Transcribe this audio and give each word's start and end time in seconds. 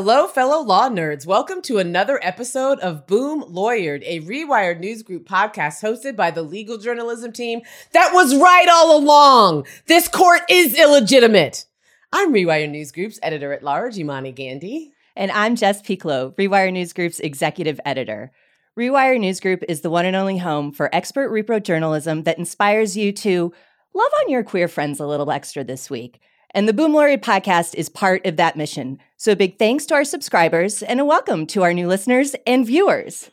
Hello, 0.00 0.28
fellow 0.28 0.62
law 0.62 0.88
nerds. 0.88 1.26
Welcome 1.26 1.60
to 1.62 1.78
another 1.78 2.20
episode 2.22 2.78
of 2.78 3.08
Boom 3.08 3.42
Lawyered, 3.42 4.04
a 4.06 4.20
Rewire 4.20 4.78
News 4.78 5.02
Group 5.02 5.28
podcast 5.28 5.82
hosted 5.82 6.14
by 6.14 6.30
the 6.30 6.42
legal 6.42 6.78
journalism 6.78 7.32
team 7.32 7.62
that 7.90 8.12
was 8.14 8.36
right 8.36 8.68
all 8.70 8.96
along. 8.96 9.66
This 9.86 10.06
court 10.06 10.42
is 10.48 10.78
illegitimate. 10.78 11.64
I'm 12.12 12.32
Rewire 12.32 12.70
News 12.70 12.92
Group's 12.92 13.18
editor 13.24 13.52
at 13.52 13.64
large, 13.64 13.98
Imani 13.98 14.30
Gandy. 14.30 14.92
And 15.16 15.32
I'm 15.32 15.56
Jess 15.56 15.82
Pieklo, 15.82 16.32
Rewire 16.36 16.72
News 16.72 16.92
Group's 16.92 17.18
executive 17.18 17.80
editor. 17.84 18.30
Rewire 18.78 19.18
News 19.18 19.40
Group 19.40 19.64
is 19.68 19.80
the 19.80 19.90
one 19.90 20.06
and 20.06 20.14
only 20.14 20.38
home 20.38 20.70
for 20.70 20.94
expert 20.94 21.28
repro 21.32 21.60
journalism 21.60 22.22
that 22.22 22.38
inspires 22.38 22.96
you 22.96 23.10
to 23.14 23.52
love 23.94 24.12
on 24.22 24.30
your 24.30 24.44
queer 24.44 24.68
friends 24.68 25.00
a 25.00 25.06
little 25.08 25.32
extra 25.32 25.64
this 25.64 25.90
week. 25.90 26.20
And 26.54 26.66
the 26.66 26.72
Boom 26.72 26.92
Lawyered 26.92 27.20
podcast 27.20 27.74
is 27.74 27.90
part 27.90 28.24
of 28.24 28.36
that 28.36 28.56
mission. 28.56 28.98
So, 29.18 29.34
big 29.34 29.58
thanks 29.58 29.84
to 29.86 29.94
our 29.94 30.04
subscribers 30.04 30.82
and 30.82 30.98
a 30.98 31.04
welcome 31.04 31.46
to 31.48 31.62
our 31.62 31.74
new 31.74 31.86
listeners 31.86 32.34
and 32.46 32.66
viewers. 32.66 33.30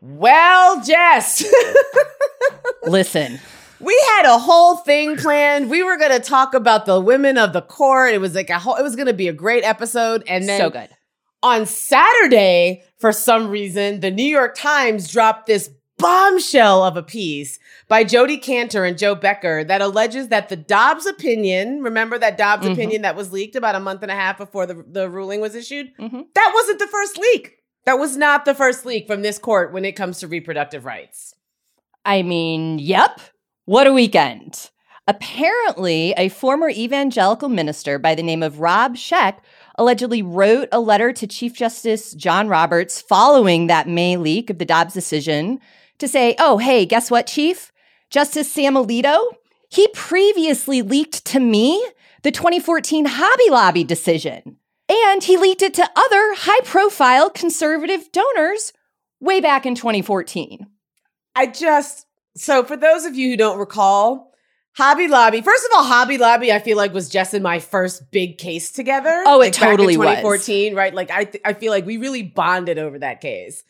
Well, 0.00 0.82
Jess. 0.82 1.44
Listen. 2.84 3.40
We 3.78 3.94
had 4.16 4.24
a 4.24 4.38
whole 4.38 4.76
thing 4.76 5.16
planned. 5.18 5.68
We 5.68 5.82
were 5.82 5.98
going 5.98 6.12
to 6.12 6.20
talk 6.20 6.54
about 6.54 6.86
the 6.86 6.98
women 6.98 7.36
of 7.36 7.52
the 7.52 7.60
court. 7.60 8.14
It 8.14 8.22
was 8.22 8.34
like 8.34 8.48
a 8.48 8.58
whole, 8.58 8.76
it 8.76 8.82
was 8.82 8.96
going 8.96 9.08
to 9.08 9.12
be 9.12 9.28
a 9.28 9.34
great 9.34 9.64
episode. 9.64 10.24
And 10.26 10.48
then 10.48 10.58
so 10.58 10.70
good. 10.70 10.88
On 11.42 11.66
Saturday, 11.66 12.84
for 12.98 13.12
some 13.12 13.50
reason, 13.50 14.00
the 14.00 14.10
New 14.10 14.24
York 14.24 14.54
Times 14.54 15.12
dropped 15.12 15.46
this 15.46 15.68
bombshell 15.98 16.84
of 16.84 16.96
a 16.96 17.02
piece 17.02 17.58
by 17.88 18.04
Jodi 18.04 18.38
Kantor 18.38 18.84
and 18.84 18.98
Jo 18.98 19.14
Becker 19.14 19.64
that 19.64 19.80
alleges 19.80 20.28
that 20.28 20.48
the 20.48 20.56
Dobbs 20.56 21.06
opinion, 21.06 21.82
remember 21.82 22.18
that 22.18 22.36
Dobbs 22.36 22.64
mm-hmm. 22.64 22.72
opinion 22.72 23.02
that 23.02 23.16
was 23.16 23.32
leaked 23.32 23.56
about 23.56 23.74
a 23.74 23.80
month 23.80 24.02
and 24.02 24.10
a 24.10 24.14
half 24.14 24.38
before 24.38 24.66
the, 24.66 24.84
the 24.86 25.08
ruling 25.08 25.40
was 25.40 25.54
issued? 25.54 25.96
Mm-hmm. 25.96 26.22
That 26.34 26.52
wasn't 26.54 26.78
the 26.78 26.86
first 26.86 27.18
leak. 27.18 27.56
That 27.84 27.98
was 27.98 28.16
not 28.16 28.44
the 28.44 28.54
first 28.54 28.84
leak 28.84 29.06
from 29.06 29.22
this 29.22 29.38
court 29.38 29.72
when 29.72 29.84
it 29.84 29.92
comes 29.92 30.18
to 30.18 30.28
reproductive 30.28 30.84
rights. 30.84 31.34
I 32.04 32.22
mean, 32.22 32.78
yep. 32.78 33.20
What 33.64 33.86
a 33.86 33.92
weekend. 33.92 34.70
Apparently, 35.08 36.12
a 36.16 36.28
former 36.28 36.68
evangelical 36.68 37.48
minister 37.48 37.98
by 37.98 38.16
the 38.16 38.24
name 38.24 38.42
of 38.42 38.58
Rob 38.58 38.96
Schenck 38.96 39.38
allegedly 39.76 40.20
wrote 40.20 40.68
a 40.72 40.80
letter 40.80 41.12
to 41.12 41.26
Chief 41.28 41.54
Justice 41.54 42.12
John 42.14 42.48
Roberts 42.48 43.00
following 43.00 43.68
that 43.68 43.88
May 43.88 44.16
leak 44.16 44.50
of 44.50 44.58
the 44.58 44.64
Dobbs 44.64 44.94
decision 44.94 45.60
to 45.98 46.08
say, 46.08 46.34
oh, 46.38 46.58
hey, 46.58 46.86
guess 46.86 47.10
what, 47.10 47.26
Chief? 47.26 47.72
Justice 48.10 48.50
Sam 48.50 48.74
Alito, 48.74 49.32
he 49.68 49.88
previously 49.88 50.82
leaked 50.82 51.24
to 51.26 51.40
me 51.40 51.84
the 52.22 52.30
2014 52.30 53.06
Hobby 53.08 53.50
Lobby 53.50 53.84
decision. 53.84 54.58
And 54.88 55.22
he 55.22 55.36
leaked 55.36 55.62
it 55.62 55.74
to 55.74 55.90
other 55.96 56.34
high 56.34 56.64
profile 56.64 57.28
conservative 57.28 58.12
donors 58.12 58.72
way 59.20 59.40
back 59.40 59.66
in 59.66 59.74
2014. 59.74 60.66
I 61.34 61.46
just, 61.46 62.06
so 62.36 62.62
for 62.62 62.76
those 62.76 63.04
of 63.04 63.16
you 63.16 63.30
who 63.30 63.36
don't 63.36 63.58
recall, 63.58 64.32
Hobby 64.76 65.08
Lobby. 65.08 65.40
First 65.40 65.64
of 65.64 65.70
all, 65.74 65.84
Hobby 65.84 66.18
Lobby, 66.18 66.52
I 66.52 66.58
feel 66.58 66.76
like 66.76 66.92
was 66.92 67.08
just 67.08 67.32
in 67.32 67.42
my 67.42 67.58
first 67.60 68.10
big 68.10 68.36
case 68.36 68.70
together. 68.70 69.24
Oh, 69.26 69.40
it 69.40 69.46
like 69.46 69.52
totally 69.54 69.94
2014, 69.94 70.72
was. 70.72 70.76
right? 70.76 70.94
Like 70.94 71.10
I, 71.10 71.24
th- 71.24 71.42
I 71.46 71.54
feel 71.54 71.72
like 71.72 71.86
we 71.86 71.96
really 71.96 72.22
bonded 72.22 72.78
over 72.78 72.98
that 72.98 73.22
case. 73.22 73.64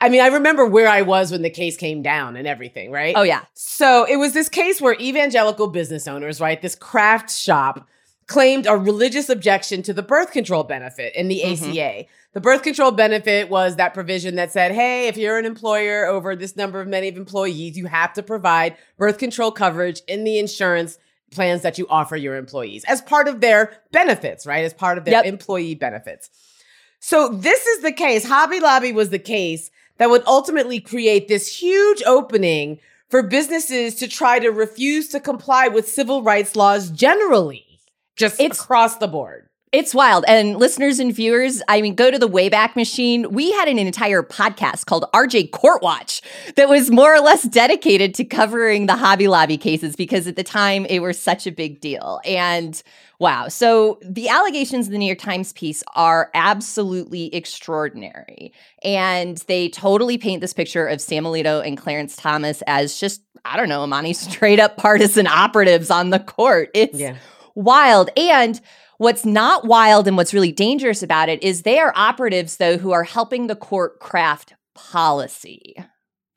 I 0.00 0.08
mean, 0.08 0.20
I 0.20 0.28
remember 0.28 0.64
where 0.66 0.88
I 0.88 1.02
was 1.02 1.30
when 1.32 1.42
the 1.42 1.50
case 1.50 1.76
came 1.76 2.02
down 2.02 2.36
and 2.36 2.46
everything, 2.46 2.90
right? 2.90 3.14
Oh 3.16 3.22
yeah. 3.22 3.44
So 3.54 4.06
it 4.08 4.16
was 4.16 4.32
this 4.32 4.48
case 4.48 4.80
where 4.80 4.94
evangelical 5.00 5.68
business 5.68 6.08
owners, 6.08 6.40
right, 6.40 6.60
this 6.60 6.74
craft 6.74 7.30
shop 7.30 7.86
claimed 8.26 8.66
a 8.66 8.76
religious 8.76 9.28
objection 9.28 9.82
to 9.82 9.92
the 9.92 10.02
birth 10.02 10.30
control 10.30 10.62
benefit 10.62 11.14
in 11.16 11.26
the 11.26 11.42
mm-hmm. 11.44 11.70
ACA. 11.70 12.06
The 12.32 12.40
birth 12.40 12.62
control 12.62 12.92
benefit 12.92 13.50
was 13.50 13.74
that 13.76 13.92
provision 13.92 14.36
that 14.36 14.52
said, 14.52 14.70
hey, 14.70 15.08
if 15.08 15.16
you're 15.16 15.36
an 15.36 15.44
employer 15.44 16.06
over 16.06 16.36
this 16.36 16.54
number 16.54 16.80
of 16.80 16.86
many 16.86 17.08
of 17.08 17.16
employees, 17.16 17.76
you 17.76 17.86
have 17.86 18.12
to 18.12 18.22
provide 18.22 18.76
birth 18.96 19.18
control 19.18 19.50
coverage 19.50 20.00
in 20.06 20.22
the 20.22 20.38
insurance 20.38 20.96
plans 21.32 21.62
that 21.62 21.76
you 21.76 21.86
offer 21.88 22.16
your 22.16 22.36
employees 22.36 22.84
as 22.84 23.02
part 23.02 23.26
of 23.26 23.40
their 23.40 23.76
benefits, 23.90 24.46
right? 24.46 24.64
As 24.64 24.74
part 24.74 24.96
of 24.96 25.04
their 25.04 25.14
yep. 25.14 25.24
employee 25.24 25.74
benefits. 25.74 26.30
So 27.00 27.28
this 27.28 27.66
is 27.66 27.82
the 27.82 27.92
case. 27.92 28.24
Hobby 28.24 28.60
Lobby 28.60 28.92
was 28.92 29.10
the 29.10 29.18
case 29.18 29.70
that 29.96 30.10
would 30.10 30.22
ultimately 30.26 30.80
create 30.80 31.28
this 31.28 31.58
huge 31.58 32.02
opening 32.06 32.78
for 33.08 33.22
businesses 33.22 33.96
to 33.96 34.06
try 34.06 34.38
to 34.38 34.50
refuse 34.50 35.08
to 35.08 35.18
comply 35.18 35.66
with 35.68 35.88
civil 35.88 36.22
rights 36.22 36.54
laws 36.54 36.90
generally, 36.90 37.66
just 38.16 38.40
it's, 38.40 38.60
across 38.60 38.96
the 38.98 39.08
board. 39.08 39.48
It's 39.72 39.94
wild. 39.94 40.24
And 40.26 40.56
listeners 40.56 40.98
and 40.98 41.14
viewers, 41.14 41.62
I 41.68 41.80
mean, 41.80 41.94
go 41.94 42.10
to 42.10 42.18
the 42.18 42.28
Wayback 42.28 42.74
Machine. 42.74 43.30
We 43.30 43.52
had 43.52 43.68
an 43.68 43.78
entire 43.78 44.24
podcast 44.24 44.86
called 44.86 45.04
RJ 45.14 45.52
Court 45.52 45.80
Watch 45.80 46.22
that 46.56 46.68
was 46.68 46.90
more 46.90 47.14
or 47.14 47.20
less 47.20 47.44
dedicated 47.44 48.12
to 48.16 48.24
covering 48.24 48.86
the 48.86 48.96
Hobby 48.96 49.28
Lobby 49.28 49.56
cases 49.56 49.94
because 49.94 50.26
at 50.26 50.34
the 50.34 50.42
time 50.42 50.86
it 50.86 50.98
was 50.98 51.20
such 51.20 51.46
a 51.46 51.52
big 51.52 51.80
deal. 51.80 52.20
And 52.24 52.82
wow. 53.20 53.46
So 53.46 54.00
the 54.02 54.28
allegations 54.28 54.86
in 54.86 54.92
the 54.92 54.98
New 54.98 55.06
York 55.06 55.20
Times 55.20 55.52
piece 55.52 55.84
are 55.94 56.32
absolutely 56.34 57.32
extraordinary. 57.32 58.52
And 58.82 59.38
they 59.46 59.68
totally 59.68 60.18
paint 60.18 60.40
this 60.40 60.52
picture 60.52 60.88
of 60.88 61.00
Sam 61.00 61.22
Alito 61.22 61.64
and 61.64 61.78
Clarence 61.78 62.16
Thomas 62.16 62.60
as 62.66 62.98
just, 62.98 63.22
I 63.44 63.56
don't 63.56 63.68
know, 63.68 63.84
Imani, 63.84 64.12
straight 64.14 64.58
up 64.58 64.78
partisan 64.78 65.28
operatives 65.28 65.92
on 65.92 66.10
the 66.10 66.18
court. 66.18 66.70
It's 66.74 66.98
yeah. 66.98 67.14
wild. 67.54 68.10
And 68.16 68.60
What's 69.00 69.24
not 69.24 69.64
wild 69.64 70.06
and 70.06 70.18
what's 70.18 70.34
really 70.34 70.52
dangerous 70.52 71.02
about 71.02 71.30
it 71.30 71.42
is 71.42 71.62
they 71.62 71.78
are 71.78 71.94
operatives, 71.96 72.58
though, 72.58 72.76
who 72.76 72.92
are 72.92 73.02
helping 73.02 73.46
the 73.46 73.56
court 73.56 73.98
craft 73.98 74.52
policy. 74.74 75.74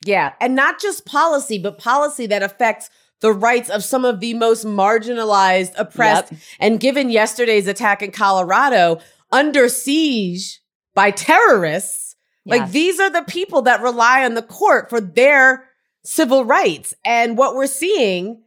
Yeah. 0.06 0.32
And 0.40 0.56
not 0.56 0.80
just 0.80 1.06
policy, 1.06 1.60
but 1.60 1.78
policy 1.78 2.26
that 2.28 2.42
affects 2.42 2.90
the 3.20 3.34
rights 3.34 3.70
of 3.70 3.84
some 3.84 4.06
of 4.06 4.22
the 4.22 4.34
most 4.36 4.66
marginalized, 4.66 5.74
oppressed, 5.76 6.32
yep. 6.32 6.42
and 6.58 6.80
given 6.80 7.10
yesterday's 7.10 7.68
attack 7.68 8.02
in 8.02 8.12
Colorado, 8.12 9.02
under 9.30 9.68
siege 9.68 10.62
by 10.94 11.12
terrorists. 11.12 12.16
Yes. 12.46 12.60
Like 12.60 12.72
these 12.72 12.98
are 12.98 13.10
the 13.10 13.24
people 13.24 13.64
that 13.64 13.82
rely 13.82 14.24
on 14.24 14.36
the 14.36 14.42
court 14.42 14.90
for 14.90 15.02
their 15.02 15.68
civil 16.06 16.46
rights. 16.46 16.94
And 17.04 17.38
what 17.38 17.56
we're 17.56 17.68
seeing 17.68 18.42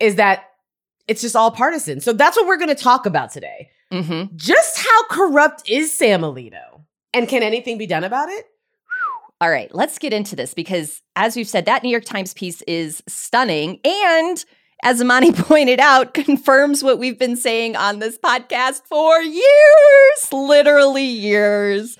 is 0.00 0.16
that 0.16 0.50
it's 1.08 1.20
just 1.20 1.36
all 1.36 1.50
partisan. 1.50 2.00
So 2.00 2.12
that's 2.12 2.36
what 2.36 2.46
we're 2.46 2.56
going 2.56 2.68
to 2.68 2.74
talk 2.74 3.06
about 3.06 3.30
today. 3.30 3.70
Mm-hmm. 3.92 4.36
Just 4.36 4.78
how 4.78 5.06
corrupt 5.08 5.68
is 5.68 5.94
Sam 5.96 6.22
Alito? 6.22 6.82
And 7.12 7.28
can 7.28 7.42
anything 7.42 7.78
be 7.78 7.86
done 7.86 8.04
about 8.04 8.28
it? 8.28 8.46
All 9.40 9.50
right, 9.50 9.72
let's 9.74 9.98
get 9.98 10.12
into 10.12 10.36
this 10.36 10.54
because, 10.54 11.02
as 11.16 11.36
we've 11.36 11.48
said, 11.48 11.66
that 11.66 11.82
New 11.82 11.90
York 11.90 12.04
Times 12.04 12.32
piece 12.32 12.62
is 12.62 13.02
stunning. 13.06 13.78
And 13.84 14.44
as 14.82 15.00
Imani 15.00 15.32
pointed 15.34 15.80
out, 15.80 16.14
confirms 16.14 16.82
what 16.82 16.98
we've 16.98 17.18
been 17.18 17.36
saying 17.36 17.76
on 17.76 17.98
this 17.98 18.18
podcast 18.18 18.82
for 18.84 19.20
years, 19.20 20.32
literally 20.32 21.04
years. 21.04 21.98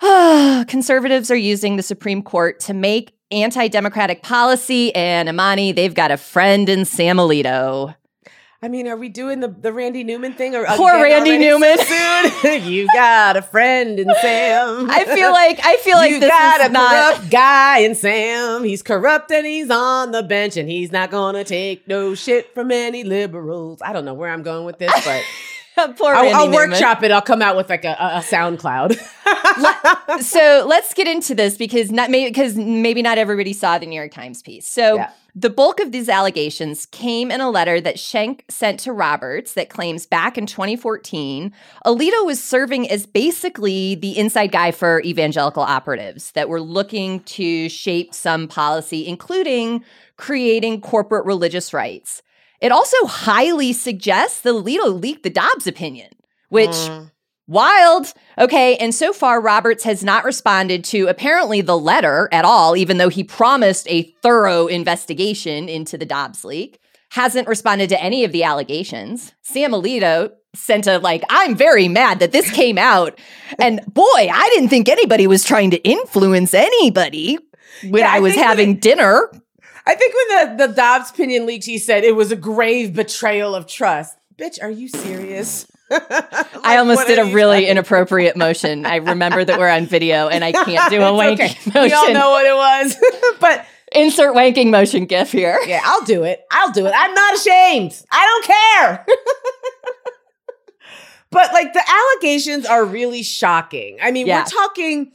Conservatives 0.66 1.30
are 1.30 1.36
using 1.36 1.76
the 1.76 1.82
Supreme 1.82 2.22
Court 2.22 2.58
to 2.60 2.74
make 2.74 3.14
anti 3.32 3.68
democratic 3.68 4.22
policy, 4.22 4.94
and 4.94 5.28
Imani, 5.28 5.72
they've 5.72 5.94
got 5.94 6.10
a 6.10 6.16
friend 6.16 6.68
in 6.68 6.84
Sam 6.84 7.16
Alito. 7.16 7.94
I 8.64 8.68
mean, 8.68 8.86
are 8.86 8.96
we 8.96 9.08
doing 9.08 9.40
the, 9.40 9.48
the 9.48 9.72
Randy 9.72 10.04
Newman 10.04 10.34
thing 10.34 10.54
or 10.54 10.64
poor 10.76 10.92
Randy 10.92 11.36
Newman? 11.36 11.78
soon? 11.78 12.62
you 12.62 12.86
got 12.94 13.36
a 13.36 13.42
friend 13.42 13.98
in 13.98 14.06
Sam. 14.20 14.88
I 14.90 15.04
feel 15.04 15.32
like 15.32 15.58
I 15.64 15.78
feel 15.78 15.96
like 15.96 16.12
you 16.12 16.20
this 16.20 16.30
got 16.30 16.60
is 16.60 16.68
a 16.68 16.70
not... 16.70 17.14
corrupt 17.16 17.30
guy 17.32 17.78
in 17.78 17.96
Sam. 17.96 18.62
He's 18.62 18.80
corrupt 18.80 19.32
and 19.32 19.44
he's 19.44 19.68
on 19.68 20.12
the 20.12 20.22
bench 20.22 20.56
and 20.56 20.68
he's 20.68 20.92
not 20.92 21.10
gonna 21.10 21.42
take 21.42 21.88
no 21.88 22.14
shit 22.14 22.54
from 22.54 22.70
any 22.70 23.02
liberals. 23.02 23.82
I 23.82 23.92
don't 23.92 24.04
know 24.04 24.14
where 24.14 24.30
I'm 24.30 24.44
going 24.44 24.64
with 24.64 24.78
this, 24.78 24.92
but. 25.04 25.22
Poor 25.96 26.14
I'll, 26.14 26.34
I'll 26.34 26.52
workshop 26.52 27.02
it. 27.02 27.10
I'll 27.10 27.22
come 27.22 27.40
out 27.40 27.56
with 27.56 27.70
like 27.70 27.84
a, 27.84 27.96
a 27.98 28.20
SoundCloud. 28.20 29.00
Let, 29.62 30.22
so 30.22 30.64
let's 30.68 30.92
get 30.92 31.08
into 31.08 31.34
this 31.34 31.56
because 31.56 31.90
not 31.90 32.10
maybe 32.10 32.30
because 32.30 32.56
maybe 32.56 33.00
not 33.00 33.16
everybody 33.16 33.52
saw 33.52 33.78
the 33.78 33.86
New 33.86 33.96
York 33.96 34.12
Times 34.12 34.42
piece. 34.42 34.68
So 34.68 34.96
yeah. 34.96 35.10
the 35.34 35.48
bulk 35.48 35.80
of 35.80 35.90
these 35.92 36.08
allegations 36.08 36.86
came 36.86 37.30
in 37.30 37.40
a 37.40 37.50
letter 37.50 37.80
that 37.80 37.98
Schenck 37.98 38.44
sent 38.48 38.80
to 38.80 38.92
Roberts 38.92 39.54
that 39.54 39.70
claims 39.70 40.04
back 40.04 40.36
in 40.36 40.46
2014, 40.46 41.52
Alito 41.86 42.26
was 42.26 42.42
serving 42.42 42.90
as 42.90 43.06
basically 43.06 43.94
the 43.94 44.18
inside 44.18 44.52
guy 44.52 44.72
for 44.72 45.00
evangelical 45.02 45.62
operatives 45.62 46.32
that 46.32 46.48
were 46.48 46.60
looking 46.60 47.20
to 47.20 47.68
shape 47.70 48.14
some 48.14 48.46
policy, 48.46 49.06
including 49.06 49.84
creating 50.16 50.82
corporate 50.82 51.24
religious 51.24 51.72
rights. 51.72 52.22
It 52.62 52.70
also 52.70 52.96
highly 53.06 53.72
suggests 53.72 54.40
the 54.40 54.54
Alito 54.54 54.98
leaked 54.98 55.24
the 55.24 55.30
Dobbs 55.30 55.66
opinion, 55.66 56.10
which 56.48 56.70
mm. 56.70 57.10
wild. 57.48 58.12
Okay, 58.38 58.76
and 58.76 58.94
so 58.94 59.12
far 59.12 59.40
Roberts 59.40 59.82
has 59.82 60.04
not 60.04 60.24
responded 60.24 60.84
to 60.84 61.08
apparently 61.08 61.60
the 61.60 61.76
letter 61.76 62.28
at 62.30 62.44
all, 62.44 62.76
even 62.76 62.98
though 62.98 63.08
he 63.08 63.24
promised 63.24 63.88
a 63.90 64.04
thorough 64.22 64.68
investigation 64.68 65.68
into 65.68 65.98
the 65.98 66.06
Dobbs 66.06 66.44
leak. 66.44 66.78
Hasn't 67.10 67.48
responded 67.48 67.90
to 67.90 68.02
any 68.02 68.24
of 68.24 68.32
the 68.32 68.44
allegations. 68.44 69.34
Sam 69.42 69.72
Alito 69.72 70.30
sent 70.54 70.86
a 70.86 70.98
like, 70.98 71.24
I'm 71.28 71.56
very 71.56 71.88
mad 71.88 72.20
that 72.20 72.32
this 72.32 72.50
came 72.52 72.78
out. 72.78 73.18
And 73.58 73.80
boy, 73.92 74.04
I 74.04 74.50
didn't 74.54 74.68
think 74.68 74.88
anybody 74.88 75.26
was 75.26 75.44
trying 75.44 75.72
to 75.72 75.82
influence 75.82 76.54
anybody 76.54 77.38
when 77.82 78.00
Yeah, 78.02 78.12
I 78.12 78.16
I 78.16 78.20
was 78.20 78.34
having 78.34 78.74
that- 78.74 78.80
dinner. 78.82 79.30
I 79.86 79.94
think 79.94 80.14
when 80.14 80.56
the, 80.58 80.66
the 80.68 80.72
Dobbs 80.74 81.10
opinion 81.10 81.46
leaked, 81.46 81.64
he 81.64 81.78
said 81.78 82.04
it 82.04 82.14
was 82.14 82.30
a 82.32 82.36
grave 82.36 82.94
betrayal 82.94 83.54
of 83.54 83.66
trust. 83.66 84.16
Bitch, 84.36 84.62
are 84.62 84.70
you 84.70 84.88
serious? 84.88 85.66
I 85.90 86.76
almost 86.78 87.06
did 87.06 87.18
a 87.18 87.34
really 87.34 87.66
inappropriate 87.66 88.36
motion. 88.36 88.86
I 88.86 88.96
remember 88.96 89.44
that 89.44 89.58
we're 89.58 89.68
on 89.68 89.86
video 89.86 90.28
and 90.28 90.42
I 90.44 90.52
can't 90.64 90.90
do 90.90 91.00
a 91.02 91.10
wanking 91.12 91.66
motion. 91.74 91.82
We 91.82 91.92
all 91.92 92.12
know 92.12 92.30
what 92.30 92.46
it 92.46 92.54
was. 92.54 92.96
but 93.40 93.66
Insert 93.94 94.34
wanking 94.34 94.70
motion 94.70 95.04
gif 95.04 95.32
here. 95.32 95.58
yeah, 95.66 95.82
I'll 95.84 96.04
do 96.04 96.22
it. 96.22 96.40
I'll 96.50 96.72
do 96.72 96.86
it. 96.86 96.94
I'm 96.96 97.12
not 97.12 97.34
ashamed. 97.34 97.92
I 98.10 98.26
don't 98.26 98.44
care. 98.46 99.06
but 101.30 101.52
like 101.52 101.72
the 101.74 101.82
allegations 101.86 102.64
are 102.66 102.84
really 102.84 103.22
shocking. 103.22 103.98
I 104.02 104.10
mean, 104.10 104.26
Yeah. 104.26 104.40
we're 104.40 104.46
talking 104.46 105.12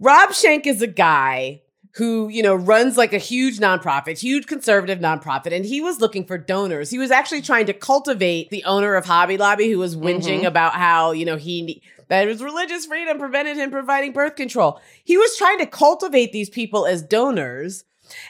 Rob 0.00 0.32
Shank 0.32 0.66
is 0.66 0.80
a 0.80 0.86
guy 0.86 1.60
who, 1.96 2.28
you 2.28 2.42
know, 2.42 2.54
runs 2.54 2.96
like 2.96 3.12
a 3.12 3.18
huge 3.18 3.58
nonprofit, 3.58 4.18
huge 4.18 4.46
conservative 4.46 4.98
nonprofit, 4.98 5.52
and 5.54 5.64
he 5.64 5.80
was 5.80 6.00
looking 6.00 6.24
for 6.24 6.36
donors. 6.36 6.90
He 6.90 6.98
was 6.98 7.10
actually 7.12 7.42
trying 7.42 7.66
to 7.66 7.72
cultivate 7.72 8.50
the 8.50 8.64
owner 8.64 8.94
of 8.94 9.04
Hobby 9.04 9.36
Lobby 9.36 9.70
who 9.70 9.78
was 9.78 9.96
whinging 9.96 10.40
Mhm. 10.42 10.46
about 10.46 10.74
how, 10.74 11.12
you 11.12 11.24
know, 11.24 11.36
he 11.36 11.82
that 12.08 12.28
his 12.28 12.42
religious 12.42 12.84
freedom 12.84 13.18
prevented 13.18 13.56
him 13.56 13.70
providing 13.70 14.12
birth 14.12 14.36
control. 14.36 14.78
He 15.04 15.16
was 15.16 15.36
trying 15.38 15.58
to 15.58 15.66
cultivate 15.66 16.32
these 16.32 16.50
people 16.50 16.84
as 16.84 17.00
donors. 17.00 17.84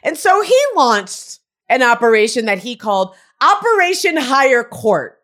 And 0.04 0.16
so 0.16 0.42
he 0.42 0.56
launched 0.76 1.40
an 1.68 1.82
operation 1.82 2.44
that 2.44 2.58
he 2.58 2.76
called 2.76 3.14
Operation 3.40 4.16
Higher 4.16 4.62
Court. 4.62 5.20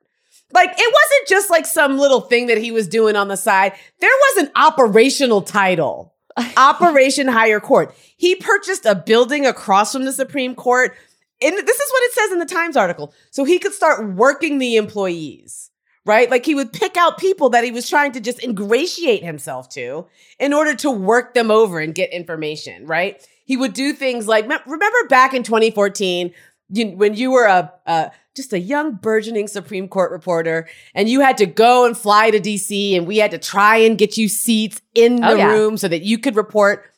Like 0.52 0.70
it 0.70 0.94
wasn't 0.94 1.28
just 1.28 1.48
like 1.50 1.64
some 1.64 1.96
little 1.98 2.22
thing 2.22 2.46
that 2.48 2.58
he 2.58 2.72
was 2.72 2.88
doing 2.88 3.14
on 3.14 3.28
the 3.28 3.36
side. 3.36 3.72
There 4.00 4.10
was 4.10 4.44
an 4.44 4.50
operational 4.56 5.42
title. 5.42 6.12
Operation 6.56 7.28
Higher 7.28 7.60
Court. 7.60 7.94
He 8.16 8.34
purchased 8.34 8.86
a 8.86 8.94
building 8.94 9.46
across 9.46 9.92
from 9.92 10.04
the 10.04 10.12
Supreme 10.12 10.54
Court. 10.54 10.94
And 11.42 11.54
this 11.56 11.80
is 11.80 11.90
what 11.90 12.02
it 12.04 12.12
says 12.12 12.32
in 12.32 12.38
the 12.38 12.46
Times 12.46 12.76
article. 12.76 13.14
So 13.30 13.44
he 13.44 13.58
could 13.58 13.72
start 13.72 14.14
working 14.14 14.58
the 14.58 14.76
employees, 14.76 15.70
right? 16.04 16.30
Like 16.30 16.44
he 16.44 16.54
would 16.54 16.72
pick 16.72 16.96
out 16.96 17.18
people 17.18 17.50
that 17.50 17.64
he 17.64 17.70
was 17.70 17.88
trying 17.88 18.12
to 18.12 18.20
just 18.20 18.42
ingratiate 18.42 19.24
himself 19.24 19.68
to 19.70 20.06
in 20.38 20.52
order 20.52 20.74
to 20.76 20.90
work 20.90 21.34
them 21.34 21.50
over 21.50 21.80
and 21.80 21.94
get 21.94 22.12
information, 22.12 22.86
right? 22.86 23.26
He 23.44 23.56
would 23.56 23.72
do 23.72 23.92
things 23.92 24.28
like 24.28 24.44
remember 24.44 25.08
back 25.08 25.34
in 25.34 25.42
2014 25.42 26.32
you, 26.72 26.86
when 26.90 27.14
you 27.14 27.30
were 27.30 27.46
a, 27.46 27.72
a 27.86 28.10
just 28.36 28.52
a 28.52 28.58
young 28.60 28.92
burgeoning 28.94 29.48
Supreme 29.48 29.88
Court 29.88 30.12
reporter 30.12 30.68
and 30.94 31.08
you 31.08 31.20
had 31.20 31.36
to 31.38 31.46
go 31.46 31.84
and 31.84 31.96
fly 31.96 32.30
to 32.30 32.38
DC 32.40 32.96
and 32.96 33.06
we 33.06 33.16
had 33.18 33.30
to 33.32 33.38
try 33.38 33.76
and 33.76 33.98
get 33.98 34.16
you 34.16 34.28
seats 34.28 34.80
in 34.94 35.24
oh, 35.24 35.28
the 35.28 35.32
Oh, 35.34 35.36
yeah. 35.36 35.52
room 35.52 35.76
so 35.76 35.88
that 35.88 36.02
you 36.02 36.18
could 36.18 36.36
report. 36.36 36.90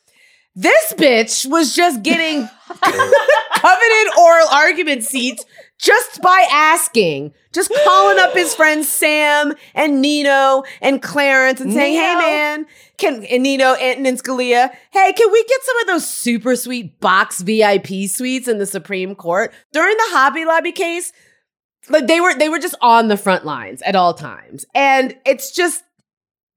This 0.55 0.93
bitch 0.93 1.45
was 1.49 1.75
just 1.75 2.03
getting 2.03 2.47
coveted 3.55 4.17
oral 4.19 4.47
argument 4.49 5.03
seats 5.03 5.45
just 5.79 6.21
by 6.21 6.45
asking, 6.51 7.33
just 7.53 7.71
calling 7.85 8.19
up 8.19 8.33
his 8.33 8.53
friends 8.55 8.89
Sam 8.89 9.53
and 9.73 10.01
Nino 10.01 10.63
and 10.81 11.01
Clarence 11.01 11.61
and 11.61 11.71
saying, 11.71 11.93
"Hey, 11.93 12.15
man, 12.15 12.65
can 12.97 13.23
and 13.25 13.43
Nino, 13.43 13.75
Antonin 13.75 14.17
Scalia, 14.17 14.73
hey, 14.91 15.13
can 15.13 15.31
we 15.31 15.43
get 15.43 15.63
some 15.63 15.79
of 15.81 15.87
those 15.87 16.09
super 16.09 16.55
sweet 16.55 16.99
box 16.99 17.41
VIP 17.41 18.07
suites 18.07 18.47
in 18.47 18.57
the 18.57 18.65
Supreme 18.65 19.15
Court 19.15 19.53
during 19.71 19.95
the 19.95 20.07
Hobby 20.07 20.45
Lobby 20.45 20.71
case?" 20.71 21.13
Like 21.89 22.07
they 22.07 22.21
were, 22.21 22.33
they 22.33 22.49
were 22.49 22.59
just 22.59 22.75
on 22.81 23.09
the 23.09 23.17
front 23.17 23.45
lines 23.45 23.81
at 23.81 23.95
all 23.95 24.13
times, 24.13 24.65
and 24.73 25.15
it's 25.25 25.51
just, 25.51 25.83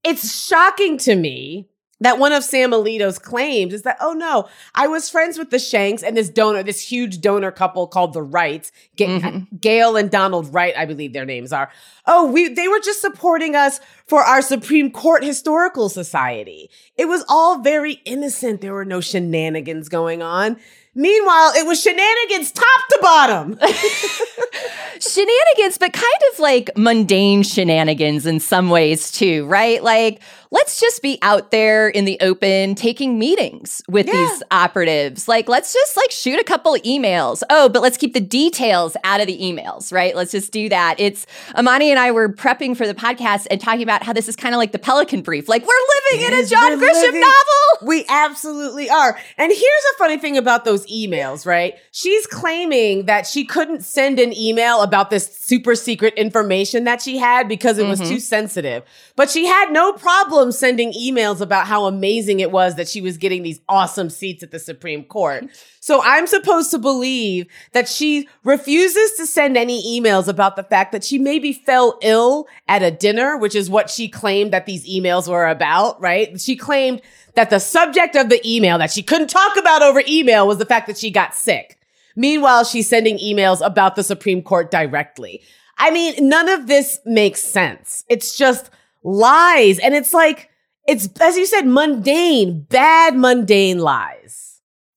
it's 0.04 0.46
shocking 0.46 0.98
to 0.98 1.16
me 1.16 1.68
that 2.00 2.18
one 2.18 2.32
of 2.32 2.44
Sam 2.44 2.72
Alito's 2.72 3.18
claims 3.18 3.72
is 3.72 3.82
that, 3.82 3.96
oh 4.00 4.12
no, 4.12 4.48
I 4.74 4.86
was 4.86 5.08
friends 5.08 5.38
with 5.38 5.50
the 5.50 5.58
Shanks 5.58 6.02
and 6.02 6.16
this 6.16 6.28
donor, 6.28 6.62
this 6.62 6.80
huge 6.80 7.20
donor 7.20 7.50
couple 7.50 7.86
called 7.86 8.12
the 8.12 8.22
Wrights, 8.22 8.70
Ga- 8.96 9.20
Mhm. 9.20 9.60
Gail 9.60 9.96
and 9.96 10.10
Donald 10.10 10.52
Wright, 10.52 10.74
I 10.76 10.84
believe 10.84 11.12
their 11.14 11.24
names 11.24 11.52
are. 11.52 11.70
Oh, 12.06 12.30
we 12.30 12.48
they 12.48 12.68
were 12.68 12.80
just 12.80 13.00
supporting 13.00 13.56
us 13.56 13.80
for 14.06 14.22
our 14.22 14.42
Supreme 14.42 14.90
Court 14.90 15.24
Historical 15.24 15.88
Society. 15.88 16.70
It 16.96 17.06
was 17.08 17.24
all 17.28 17.58
very 17.62 18.00
innocent. 18.04 18.60
There 18.60 18.74
were 18.74 18.84
no 18.84 19.00
shenanigans 19.00 19.88
going 19.88 20.22
on. 20.22 20.56
Meanwhile, 20.98 21.52
it 21.56 21.66
was 21.66 21.80
shenanigans 21.80 22.50
top 22.52 22.88
to 22.88 22.98
bottom. 23.02 23.58
shenanigans, 25.00 25.78
but 25.78 25.92
kind 25.92 26.22
of 26.32 26.38
like 26.38 26.70
mundane 26.76 27.42
shenanigans 27.42 28.26
in 28.26 28.40
some 28.40 28.70
ways 28.70 29.10
too, 29.10 29.46
right? 29.46 29.82
Like, 29.82 30.20
let's 30.50 30.80
just 30.80 31.02
be 31.02 31.18
out 31.22 31.50
there 31.50 31.88
in 31.88 32.04
the 32.06 32.16
open 32.20 32.74
taking 32.76 33.18
meetings 33.18 33.82
with 33.88 34.06
Yeah. 34.06 34.14
these 34.14 34.42
operatives. 34.50 35.28
Like, 35.28 35.48
let's 35.48 35.72
just 35.72 35.96
like 35.96 36.10
shoot 36.10 36.38
a 36.40 36.44
couple 36.44 36.74
emails. 36.76 37.42
Oh, 37.50 37.68
but 37.68 37.82
let's 37.82 37.96
keep 37.98 38.14
the 38.14 38.20
details 38.20 38.96
out 39.04 39.20
of 39.20 39.26
the 39.26 39.38
emails, 39.38 39.92
right? 39.92 40.14
Let's 40.16 40.32
just 40.32 40.52
do 40.52 40.68
that. 40.70 40.94
It's 40.98 41.26
Imani 41.58 41.90
and 41.90 41.98
I 42.00 42.10
were 42.12 42.28
prepping 42.32 42.76
for 42.76 42.86
the 42.86 42.94
podcast 42.94 43.46
and 43.50 43.60
talking 43.60 43.82
about 43.82 44.02
how 44.02 44.12
this 44.14 44.28
is 44.28 44.36
kind 44.36 44.54
of 44.54 44.58
like 44.58 44.72
the 44.72 44.78
Pelican 44.78 45.20
Brief. 45.22 45.48
Like, 45.48 45.66
we're 45.66 45.74
living 46.14 46.26
in 46.32 46.42
a 46.42 46.46
John 46.46 46.72
Grisham 46.78 46.94
living- 46.94 47.20
novel. 47.20 47.34
We 47.82 48.04
absolutely 48.08 48.88
are. 48.90 49.18
And 49.38 49.50
here's 49.52 49.84
a 49.94 49.98
funny 49.98 50.18
thing 50.18 50.36
about 50.36 50.64
those 50.64 50.86
emails, 50.86 51.46
right? 51.46 51.74
She's 51.92 52.26
claiming 52.26 53.06
that 53.06 53.26
she 53.26 53.44
couldn't 53.44 53.84
send 53.84 54.18
an 54.18 54.36
email 54.36 54.82
about 54.82 55.10
this 55.10 55.26
super 55.38 55.74
secret 55.74 56.14
information 56.14 56.84
that 56.84 57.02
she 57.02 57.18
had 57.18 57.48
because 57.48 57.78
it 57.78 57.86
was 57.86 58.00
Mhm. 58.00 58.08
too 58.08 58.20
sensitive. 58.20 58.82
But 59.16 59.30
she 59.30 59.46
had 59.46 59.70
no 59.72 59.92
problem 59.92 60.52
sending 60.52 60.92
emails 60.92 61.40
about 61.40 61.66
how 61.66 61.86
amazing 61.86 62.40
it 62.40 62.50
was 62.50 62.74
that 62.76 62.88
she 62.88 63.00
was 63.00 63.16
getting 63.16 63.42
these 63.42 63.60
awesome 63.68 64.10
seats 64.10 64.42
at 64.42 64.50
the 64.50 64.58
Supreme 64.58 65.04
Court. 65.04 65.44
So 65.86 66.02
I'm 66.02 66.26
supposed 66.26 66.72
to 66.72 66.78
believe 66.78 67.46
that 67.70 67.86
she 67.88 68.28
refuses 68.42 69.12
to 69.18 69.24
send 69.24 69.56
any 69.56 70.00
emails 70.00 70.26
about 70.26 70.56
the 70.56 70.64
fact 70.64 70.90
that 70.90 71.04
she 71.04 71.16
maybe 71.16 71.52
fell 71.52 71.96
ill 72.02 72.48
at 72.66 72.82
a 72.82 72.90
dinner, 72.90 73.36
which 73.36 73.54
is 73.54 73.70
what 73.70 73.88
she 73.88 74.08
claimed 74.08 74.52
that 74.52 74.66
these 74.66 74.84
emails 74.84 75.28
were 75.28 75.46
about, 75.46 76.00
right? 76.00 76.40
She 76.40 76.56
claimed 76.56 77.02
that 77.36 77.50
the 77.50 77.60
subject 77.60 78.16
of 78.16 78.28
the 78.28 78.40
email 78.44 78.78
that 78.78 78.90
she 78.90 79.02
couldn't 79.02 79.28
talk 79.28 79.56
about 79.56 79.82
over 79.82 80.02
email 80.08 80.46
was 80.46 80.58
the 80.58 80.66
fact 80.66 80.86
that 80.88 80.98
she 80.98 81.10
got 81.10 81.34
sick. 81.34 81.78
Meanwhile, 82.16 82.64
she's 82.64 82.88
sending 82.88 83.18
emails 83.18 83.64
about 83.64 83.94
the 83.94 84.02
Supreme 84.02 84.42
Court 84.42 84.70
directly. 84.70 85.42
I 85.78 85.90
mean, 85.90 86.28
none 86.28 86.48
of 86.48 86.66
this 86.66 86.98
makes 87.04 87.42
sense. 87.42 88.04
It's 88.08 88.36
just 88.36 88.70
lies. 89.04 89.78
And 89.78 89.94
it's 89.94 90.14
like, 90.14 90.50
it's, 90.88 91.08
as 91.20 91.36
you 91.36 91.44
said, 91.46 91.66
mundane, 91.66 92.60
bad, 92.62 93.16
mundane 93.16 93.80
lies. 93.80 94.45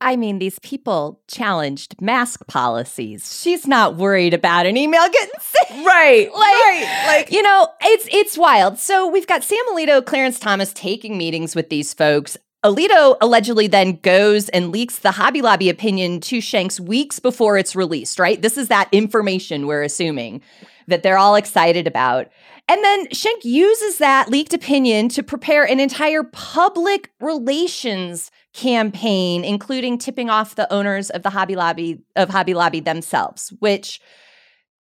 I 0.02 0.16
mean, 0.16 0.40
these 0.40 0.60
people 0.60 1.20
challenged 1.28 2.00
mask 2.02 2.48
policies. 2.48 3.42
She's 3.42 3.68
not 3.68 3.98
worried 3.98 4.34
about 4.34 4.66
an 4.66 4.78
email 4.78 5.08
getting 5.10 5.34
sent. 5.42 5.86
Right. 5.86 6.30
Like- 6.34 6.36
right. 6.36 7.04
Like, 7.08 7.32
You 7.32 7.44
know, 7.44 7.68
it's 7.82 8.08
it's 8.12 8.38
wild. 8.38 8.78
So 8.80 9.08
we've 9.08 9.28
got 9.28 9.44
Sam 9.44 9.60
Alito, 9.72 10.06
Clarence 10.06 10.40
Thomas 10.40 10.72
taking 10.74 11.18
meetings 11.18 11.56
with 11.56 11.70
these 11.70 11.94
folks. 11.94 12.38
Alito 12.64 13.16
allegedly 13.22 13.68
then 13.68 14.00
goes 14.02 14.50
and 14.50 14.72
leaks 14.72 15.00
the 15.00 15.12
Hobby 15.12 15.42
Lobby 15.42 15.70
opinion 15.70 16.20
to 16.22 16.42
Shanks 16.42 16.78
weeks 16.80 17.20
before 17.20 17.58
it's 17.58 17.76
released, 17.76 18.20
right? 18.20 18.42
This 18.42 18.58
is 18.58 18.68
that 18.68 18.90
information 18.92 19.66
we're 19.66 19.84
assuming 19.84 20.42
that 20.88 21.02
they're 21.04 21.18
all 21.18 21.36
excited 21.36 21.88
about. 21.88 22.28
And 22.68 22.84
then 22.84 23.10
Shank 23.12 23.46
uses 23.46 23.98
that 24.00 24.30
leaked 24.30 24.54
opinion 24.54 25.08
to 25.10 25.24
prepare 25.24 25.64
an 25.64 25.80
entire 25.80 26.24
public 26.24 27.12
relations 27.22 28.30
campaign, 28.54 29.44
including 29.44 29.98
tipping 29.98 30.30
off 30.30 30.56
the 30.56 30.72
owners 30.72 31.10
of 31.10 31.24
the 31.24 31.30
Hobby 31.30 31.56
Lobby 31.56 32.02
of 32.16 32.30
Hobby 32.30 32.54
Lobby 32.54 32.80
themselves, 32.80 33.54
which 33.60 34.00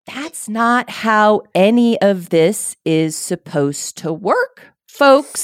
that's 0.06 0.48
not 0.48 0.88
how 0.88 1.42
any 1.54 2.00
of 2.00 2.28
this 2.28 2.76
is 2.84 3.16
supposed 3.16 3.96
to 3.98 4.12
work, 4.12 4.72
folks. 4.86 5.40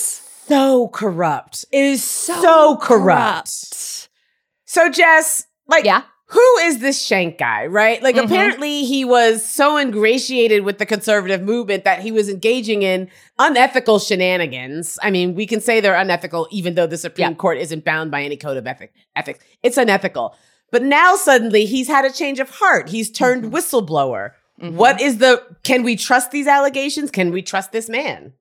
so 0.46 0.88
corrupt. 0.88 1.64
It 1.72 1.84
is 1.84 2.04
so, 2.04 2.76
corrupt. 2.76 4.08
So, 4.66 4.88
Jess, 4.88 5.44
like, 5.66 5.84
Yeah. 5.84 6.02
Who 6.32 6.56
is 6.62 6.78
this 6.78 7.04
Shank 7.04 7.36
guy, 7.38 7.66
right? 7.66 8.02
Like, 8.02 8.16
Mhm. 8.16 8.24
apparently 8.24 8.84
he 8.84 9.04
was 9.04 9.44
so 9.44 9.76
ingratiated 9.76 10.64
with 10.64 10.78
the 10.78 10.86
conservative 10.86 11.42
movement 11.42 11.84
that 11.84 12.00
he 12.00 12.10
was 12.10 12.28
engaging 12.28 12.82
in 12.82 13.08
unethical 13.38 13.98
shenanigans. 13.98 14.98
I 15.02 15.10
mean, 15.10 15.34
we 15.34 15.46
can 15.46 15.60
say 15.60 15.80
they're 15.80 15.94
unethical, 15.94 16.48
even 16.50 16.74
though 16.74 16.86
the 16.86 16.96
Supreme 16.96 17.30
Yeah. 17.30 17.34
Court 17.34 17.58
isn't 17.58 17.84
bound 17.84 18.10
by 18.10 18.22
any 18.22 18.36
code 18.36 18.56
of 18.56 18.66
ethic- 18.66 18.92
ethics. 19.14 19.40
It's 19.62 19.76
unethical. 19.76 20.34
But 20.70 20.82
now 20.82 21.16
suddenly 21.16 21.66
he's 21.66 21.88
had 21.88 22.04
a 22.06 22.10
change 22.10 22.40
of 22.40 22.48
heart. 22.48 22.88
He's 22.88 23.10
turned 23.10 23.44
Mhm. 23.44 23.50
whistleblower. 23.50 24.30
Mhm. 24.60 24.72
What 24.72 25.00
is 25.02 25.18
the, 25.18 25.42
can 25.64 25.82
we 25.82 25.96
trust 25.96 26.30
these 26.30 26.46
allegations? 26.46 27.10
Can 27.10 27.30
we 27.30 27.42
trust 27.42 27.72
this 27.72 27.88
man? 27.90 28.32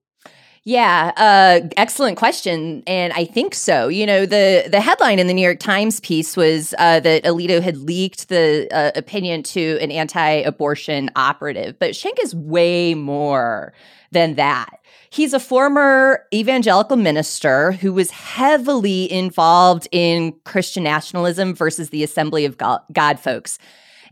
Yeah, 0.63 1.11
uh, 1.17 1.67
excellent 1.75 2.17
question, 2.17 2.83
and 2.85 3.11
I 3.13 3.25
think 3.25 3.55
so. 3.55 3.87
You 3.87 4.05
know, 4.05 4.27
the 4.27 4.67
the 4.69 4.79
headline 4.79 5.17
in 5.17 5.25
the 5.25 5.33
New 5.33 5.41
York 5.41 5.59
Times 5.59 5.99
piece 6.01 6.37
was 6.37 6.75
uh, 6.77 6.99
that 6.99 7.23
Alito 7.23 7.63
had 7.63 7.77
leaked 7.77 8.29
the 8.29 8.67
uh, 8.71 8.91
opinion 8.95 9.41
to 9.43 9.79
an 9.81 9.89
anti-abortion 9.89 11.09
operative, 11.15 11.79
but 11.79 11.95
Schenck 11.95 12.19
is 12.21 12.35
way 12.35 12.93
more 12.93 13.73
than 14.11 14.35
that. 14.35 14.69
He's 15.09 15.33
a 15.33 15.39
former 15.39 16.27
evangelical 16.31 16.95
minister 16.95 17.71
who 17.71 17.91
was 17.91 18.11
heavily 18.11 19.11
involved 19.11 19.87
in 19.91 20.33
Christian 20.45 20.83
nationalism 20.83 21.55
versus 21.55 21.89
the 21.89 22.03
Assembly 22.03 22.45
of 22.45 22.59
God, 22.59 22.81
God 22.93 23.19
folks, 23.19 23.57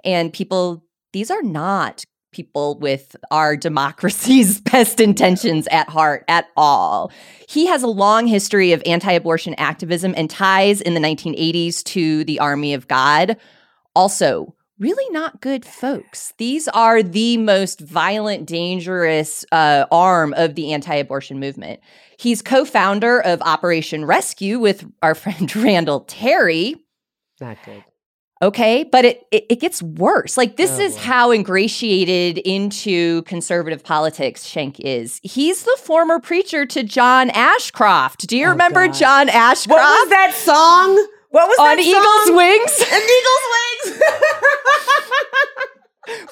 and 0.04 0.34
people. 0.34 0.84
These 1.14 1.30
are 1.30 1.44
not 1.44 2.06
people 2.32 2.78
with 2.80 3.16
our 3.32 3.56
democracy's 3.56 4.62
best 4.72 5.00
intentions 5.00 5.68
at 5.72 5.90
heart 5.90 6.24
at 6.28 6.48
all. 6.56 7.12
He 7.48 7.68
has 7.68 7.84
a 7.84 7.88
long 7.88 8.28
history 8.28 8.72
of 8.72 8.84
anti 8.86 9.12
abortion 9.12 9.56
activism 9.58 10.14
and 10.18 10.30
ties 10.30 10.82
in 10.82 10.94
the 10.94 11.00
1980s 11.00 11.84
to 11.86 12.24
the 12.24 12.40
Army 12.40 12.74
of 12.74 12.88
God. 12.88 13.38
Also, 13.96 14.56
really 14.80 15.12
not 15.12 15.42
good 15.42 15.66
folks. 15.66 16.34
These 16.38 16.68
are 16.70 17.04
the 17.04 17.38
most 17.38 17.82
violent, 17.82 18.48
dangerous 18.48 19.46
uh, 19.52 19.86
arm 19.92 20.34
of 20.36 20.56
the 20.56 20.74
anti 20.74 20.96
abortion 20.96 21.40
movement. 21.40 21.80
He's 22.18 22.42
co 22.42 22.66
founder 22.66 23.22
of 23.22 23.42
Operation 23.42 24.06
Rescue 24.06 24.60
with 24.60 24.86
our 25.02 25.16
friend 25.16 25.54
Randall 25.56 26.02
Terry. 26.02 26.76
Not 27.40 27.58
good. 27.66 27.84
Okay, 28.42 28.86
but 28.86 29.04
it, 29.04 29.28
it, 29.32 29.46
it 29.50 29.60
gets 29.60 29.84
worse. 29.84 30.38
Like 30.38 30.56
this 30.56 30.80
oh, 30.80 30.84
is 30.84 30.96
boy. 30.96 31.02
how 31.02 31.32
ingratiated 31.32 32.38
into 32.38 33.22
conservative 33.24 33.84
politics 33.84 34.46
Schenck 34.46 34.80
is. 34.80 35.20
He's 35.24 35.64
the 35.64 35.78
former 35.78 36.20
preacher 36.20 36.66
to 36.68 36.84
John 36.84 37.32
Ashcroft. 37.32 38.28
Do 38.28 38.38
you 38.38 38.46
oh, 38.46 38.52
remember 38.52 38.88
God. 38.88 38.96
John 38.96 39.30
Ashcroft? 39.30 39.82
What 39.82 39.82
was 39.82 40.10
that 40.10 40.34
song? 40.36 41.08
What 41.32 41.48
was 41.50 41.60
on 41.60 41.76
that 41.76 41.84
Eagle's? 41.84 42.32
Wings? 42.36 42.80
And 42.92 43.04
Eagle's 43.20 43.46
Wings. 43.86 44.02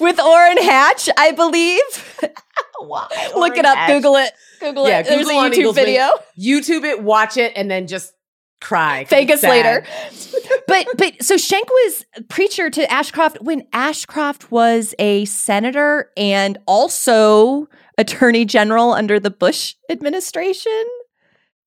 With 0.00 0.20
Orrin 0.20 0.58
Hatch, 0.58 1.08
I 1.16 1.32
believe. 1.32 1.80
Look 2.80 3.12
Orrin 3.36 3.58
it 3.58 3.64
up. 3.66 3.76
Hatch. 3.76 3.90
Google 3.92 4.16
it. 4.16 4.32
Google 4.60 4.88
yeah, 4.88 5.00
it. 5.00 5.06
There's 5.06 5.26
Google 5.26 5.42
a 5.42 5.50
YouTube 5.50 5.74
video. 5.74 6.08
Wings. 6.36 6.46
YouTube 6.46 6.84
it, 6.84 7.02
watch 7.02 7.36
it, 7.36 7.52
and 7.54 7.70
then 7.70 7.86
just 7.86 8.14
cry. 8.60 9.04
Us 9.30 9.42
later. 9.42 9.84
but 10.66 10.86
but 10.96 11.22
so 11.22 11.36
Schenck 11.36 11.68
was 11.68 12.06
preacher 12.28 12.70
to 12.70 12.90
Ashcroft 12.90 13.40
when 13.40 13.66
Ashcroft 13.72 14.50
was 14.50 14.94
a 14.98 15.24
senator 15.26 16.10
and 16.16 16.58
also 16.66 17.68
attorney 17.96 18.44
general 18.44 18.92
under 18.92 19.20
the 19.20 19.30
Bush 19.30 19.74
administration. 19.90 20.84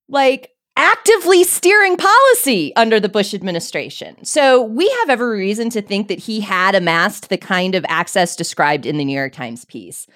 Like 0.08 0.52
actively 0.78 1.44
steering 1.44 1.98
policy 1.98 2.74
under 2.76 3.00
the 3.00 3.10
Bush 3.10 3.34
administration. 3.34 4.24
So 4.24 4.62
we 4.62 4.90
have 5.00 5.10
every 5.10 5.38
reason 5.38 5.70
to 5.72 5.82
think 5.82 6.08
that 6.08 6.20
he 6.20 6.40
had 6.40 6.76
amassed 6.76 7.30
the 7.30 7.38
kind 7.38 7.76
of 7.76 7.86
access 7.88 8.36
described 8.36 8.86
in 8.86 8.98
the 8.98 9.06
New 9.06 9.18
York 9.18 9.34
Times 9.34 9.66
piece. 9.66 10.08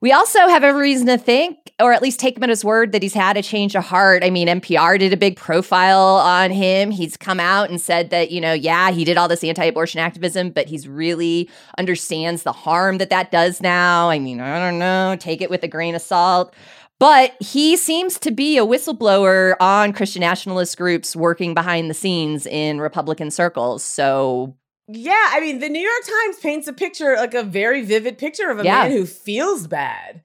We 0.00 0.12
also 0.12 0.38
have 0.46 0.62
every 0.62 0.82
reason 0.82 1.06
to 1.08 1.18
think, 1.18 1.72
or 1.80 1.92
at 1.92 2.02
least 2.02 2.20
take 2.20 2.36
him 2.36 2.44
at 2.44 2.48
his 2.48 2.64
word, 2.64 2.92
that 2.92 3.02
he's 3.02 3.14
had 3.14 3.36
a 3.36 3.42
change 3.42 3.74
of 3.74 3.84
heart. 3.84 4.22
I 4.22 4.30
mean, 4.30 4.46
NPR 4.46 4.98
did 4.98 5.12
a 5.12 5.16
big 5.16 5.36
profile 5.36 6.16
on 6.16 6.52
him. 6.52 6.90
He's 6.92 7.16
come 7.16 7.40
out 7.40 7.68
and 7.68 7.80
said 7.80 8.10
that, 8.10 8.30
you 8.30 8.40
know, 8.40 8.52
yeah, 8.52 8.92
he 8.92 9.04
did 9.04 9.16
all 9.16 9.26
this 9.26 9.42
anti 9.42 9.64
abortion 9.64 9.98
activism, 9.98 10.50
but 10.50 10.68
he's 10.68 10.86
really 10.86 11.50
understands 11.78 12.44
the 12.44 12.52
harm 12.52 12.98
that 12.98 13.10
that 13.10 13.32
does 13.32 13.60
now. 13.60 14.08
I 14.08 14.20
mean, 14.20 14.40
I 14.40 14.58
don't 14.58 14.78
know, 14.78 15.16
take 15.18 15.40
it 15.40 15.50
with 15.50 15.64
a 15.64 15.68
grain 15.68 15.94
of 15.94 16.02
salt. 16.02 16.54
But 17.00 17.36
he 17.40 17.76
seems 17.76 18.18
to 18.20 18.32
be 18.32 18.58
a 18.58 18.66
whistleblower 18.66 19.54
on 19.60 19.92
Christian 19.92 20.20
nationalist 20.20 20.76
groups 20.76 21.14
working 21.14 21.54
behind 21.54 21.88
the 21.88 21.94
scenes 21.94 22.44
in 22.44 22.80
Republican 22.80 23.30
circles. 23.30 23.84
So 23.84 24.56
yeah, 24.88 25.30
I 25.32 25.40
mean, 25.40 25.58
the 25.58 25.68
New 25.68 25.80
York 25.80 26.04
Times 26.04 26.38
paints 26.38 26.66
a 26.66 26.72
picture, 26.72 27.14
like 27.16 27.34
a 27.34 27.42
very 27.42 27.84
vivid 27.84 28.16
picture 28.16 28.48
of 28.50 28.58
a 28.58 28.64
yeah. 28.64 28.82
man 28.82 28.92
who 28.92 29.04
feels 29.04 29.66
bad. 29.66 30.22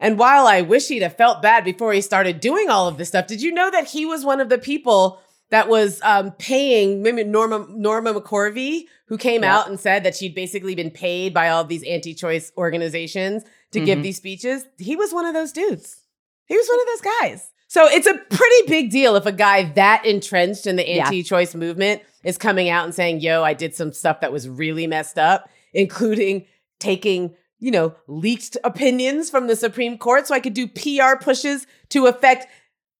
And 0.00 0.18
while 0.18 0.46
I 0.46 0.62
wish 0.62 0.88
he'd 0.88 1.02
have 1.02 1.16
felt 1.16 1.42
bad 1.42 1.62
before 1.62 1.92
he 1.92 2.00
started 2.00 2.40
doing 2.40 2.68
all 2.68 2.88
of 2.88 2.98
this 2.98 3.08
stuff, 3.08 3.26
did 3.26 3.40
you 3.40 3.52
know 3.52 3.70
that 3.70 3.88
he 3.88 4.06
was 4.06 4.24
one 4.24 4.40
of 4.40 4.48
the 4.48 4.58
people 4.58 5.20
that 5.50 5.68
was 5.68 6.00
um, 6.02 6.32
paying 6.32 7.02
Norma 7.02 7.66
Norma 7.68 8.14
McCorvey, 8.14 8.84
who 9.06 9.18
came 9.18 9.44
out 9.44 9.68
and 9.68 9.78
said 9.78 10.04
that 10.04 10.16
she'd 10.16 10.34
basically 10.34 10.74
been 10.74 10.90
paid 10.90 11.34
by 11.34 11.48
all 11.48 11.64
these 11.64 11.82
anti-choice 11.84 12.50
organizations 12.56 13.44
to 13.72 13.78
mm-hmm. 13.78 13.86
give 13.86 14.02
these 14.02 14.16
speeches? 14.16 14.64
He 14.78 14.96
was 14.96 15.12
one 15.12 15.26
of 15.26 15.34
those 15.34 15.52
dudes. 15.52 16.00
He 16.46 16.56
was 16.56 16.68
one 16.68 16.80
of 16.80 16.86
those 16.86 17.12
guys. 17.20 17.50
So 17.68 17.86
it's 17.86 18.06
a 18.06 18.14
pretty 18.14 18.66
big 18.66 18.90
deal 18.90 19.14
if 19.14 19.26
a 19.26 19.32
guy 19.32 19.64
that 19.72 20.04
entrenched 20.04 20.66
in 20.66 20.74
the 20.74 20.88
anti-choice 20.88 21.54
yeah. 21.54 21.60
movement 21.60 22.02
is 22.24 22.38
coming 22.38 22.68
out 22.68 22.84
and 22.84 22.94
saying, 22.94 23.20
yo, 23.20 23.42
I 23.42 23.54
did 23.54 23.74
some 23.74 23.92
stuff 23.92 24.20
that 24.20 24.32
was 24.32 24.48
really 24.48 24.86
messed 24.86 25.18
up, 25.18 25.48
including 25.72 26.46
taking, 26.78 27.34
you 27.58 27.70
know, 27.70 27.94
leaked 28.06 28.56
opinions 28.64 29.30
from 29.30 29.46
the 29.46 29.56
Supreme 29.56 29.98
Court 29.98 30.26
so 30.26 30.34
I 30.34 30.40
could 30.40 30.54
do 30.54 30.66
PR 30.66 31.16
pushes 31.20 31.66
to 31.90 32.06
affect 32.06 32.46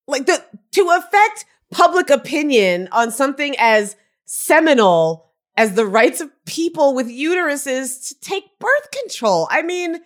like 0.07 0.27
the 0.27 0.45
to 0.73 0.89
affect 0.91 1.45
public 1.71 2.11
opinion 2.11 2.89
on 2.93 3.11
something 3.11 3.55
as 3.59 3.97
seminal 4.27 5.31
as 5.57 5.75
the 5.75 5.87
rights 5.87 6.21
of 6.21 6.31
people 6.47 6.95
with 6.95 7.09
uteruses 7.09 8.09
to 8.09 8.21
take 8.21 8.59
birth 8.59 8.91
control. 8.93 9.47
I 9.51 9.63
mean, 9.63 10.01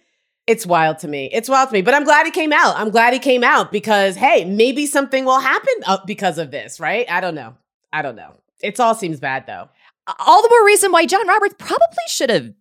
it's 0.47 0.67
wild 0.67 0.99
to 0.99 1.09
me. 1.09 1.31
It's 1.33 1.49
wild 1.49 1.71
to 1.71 1.73
me, 1.73 1.83
but 1.83 1.95
I'm 1.95 2.05
glad 2.05 2.27
he 2.27 2.33
came 2.33 2.53
out. 2.53 2.77
I'm 2.77 2.91
glad 2.91 3.13
he 3.13 3.19
came 3.19 3.45
out 3.45 3.73
because 3.73 4.17
hey, 4.17 4.45
maybe 4.45 4.87
something 4.87 5.25
will 5.25 5.41
happen 5.41 5.75
because 6.07 6.39
of 6.39 6.51
this, 6.51 6.81
right? 6.81 7.07
I 7.11 7.21
don't 7.21 7.35
know. 7.35 7.55
I 7.93 8.03
don't 8.03 8.17
know. 8.17 8.35
It 8.65 8.81
all 8.81 8.95
seems 8.95 9.21
bad 9.21 9.47
though. 9.47 9.69
All 10.19 10.43
the 10.43 10.49
more 10.51 10.65
reason 10.67 10.93
why 10.93 11.07
John 11.07 11.27
Roberts 11.27 11.55
probably 11.59 12.05
should 12.09 12.31
have 12.31 12.53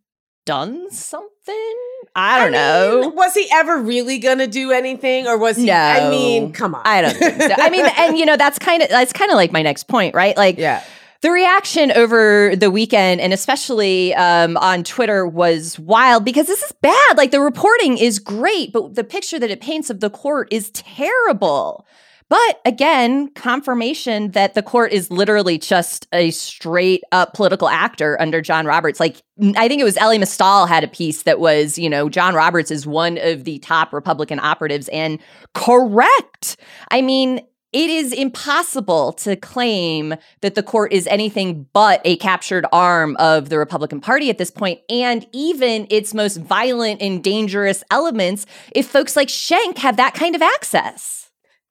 done 0.46 0.92
something. 0.92 1.76
I 2.16 2.40
don't 2.40 2.54
I 2.54 2.58
know. 2.58 3.02
Mean, 3.02 3.16
was 3.16 3.34
he 3.34 3.48
ever 3.52 3.80
really 3.80 4.20
gonna 4.20 4.48
do 4.48 4.72
anything, 4.72 5.28
or 5.28 5.38
was 5.38 5.58
he? 5.58 5.66
No, 5.66 5.74
I 5.74 6.10
mean, 6.10 6.54
come 6.54 6.76
on. 6.76 6.84
I 6.86 7.02
don't 7.02 7.16
think 7.16 7.42
so. 7.42 7.56
I 7.58 7.70
mean, 7.70 7.86
and 7.98 8.18
you 8.18 8.26
know, 8.26 8.38
that's 8.38 8.60
kind 8.60 8.84
of 8.84 8.90
that's 8.90 9.14
kind 9.14 9.32
of 9.32 9.36
like 9.36 9.52
my 9.52 9.62
next 9.62 9.88
point, 9.88 10.14
right? 10.16 10.36
Like, 10.38 10.58
yeah. 10.58 10.84
The 11.22 11.32
reaction 11.32 11.90
over 11.94 12.54
the 12.54 12.70
weekend 12.70 13.22
and 13.22 13.32
especially 13.32 14.14
um, 14.14 14.58
on 14.58 14.84
Twitter 14.84 15.26
was 15.26 15.80
wild 15.80 16.26
because 16.26 16.48
this 16.48 16.62
is 16.62 16.74
bad. 16.82 17.18
Like 17.18 17.32
the 17.32 17.40
reporting 17.40 17.98
is 17.98 18.20
great, 18.20 18.74
but 18.74 18.96
the 18.96 19.06
picture 19.06 19.40
that 19.40 19.50
it 19.50 19.62
paints 19.62 19.90
of 19.90 20.02
the 20.02 20.10
court 20.10 20.50
is 20.52 20.70
terrible. 20.72 21.88
But 22.30 22.62
again, 22.66 23.30
confirmation 23.30 24.32
that 24.32 24.54
the 24.54 24.64
court 24.64 24.92
is 24.92 25.12
literally 25.12 25.58
just 25.58 26.08
a 26.14 26.32
straight 26.32 27.04
up 27.12 27.34
political 27.34 27.70
actor 27.70 28.20
under 28.20 28.42
John 28.42 28.66
Roberts. 28.66 29.00
Like, 29.00 29.22
I 29.56 29.68
think 29.68 29.82
it 29.82 29.84
was 29.84 29.98
Elie 29.98 30.18
Mystal 30.18 30.66
had 30.66 30.84
a 30.84 30.88
piece 30.88 31.24
that 31.24 31.40
was, 31.40 31.78
you 31.78 31.90
know, 31.90 32.10
John 32.10 32.34
Roberts 32.34 32.72
is 32.72 32.88
one 32.88 33.18
of 33.22 33.44
the 33.44 33.60
top 33.60 33.94
Republican 33.94 34.40
operatives 34.40 34.90
and 34.90 35.20
correct. 35.54 36.58
I 36.90 37.02
mean, 37.02 37.42
it 37.74 37.90
is 37.90 38.14
impossible 38.14 39.14
to 39.14 39.36
claim 39.36 40.14
that 40.42 40.54
the 40.54 40.62
court 40.62 40.94
is 40.94 41.08
anything 41.08 41.66
but 41.74 42.02
a 42.06 42.18
captured 42.18 42.68
arm 42.72 43.16
of 43.18 43.50
the 43.50 43.58
Republican 43.58 44.00
Party 44.00 44.30
at 44.30 44.38
this 44.38 44.52
point, 44.52 44.80
and 44.90 45.26
even 45.34 45.88
its 45.90 46.14
most 46.14 46.38
violent 46.38 47.02
and 47.02 47.24
dangerous 47.24 47.84
elements, 47.90 48.46
if 48.76 48.86
folks 48.88 49.16
like 49.16 49.28
Schenck 49.28 49.80
have 49.80 49.98
that 49.98 50.14
kind 50.14 50.36
of 50.36 50.44
access. 50.44 51.23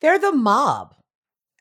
They're 0.03 0.19
the 0.19 0.33
mob. 0.33 0.95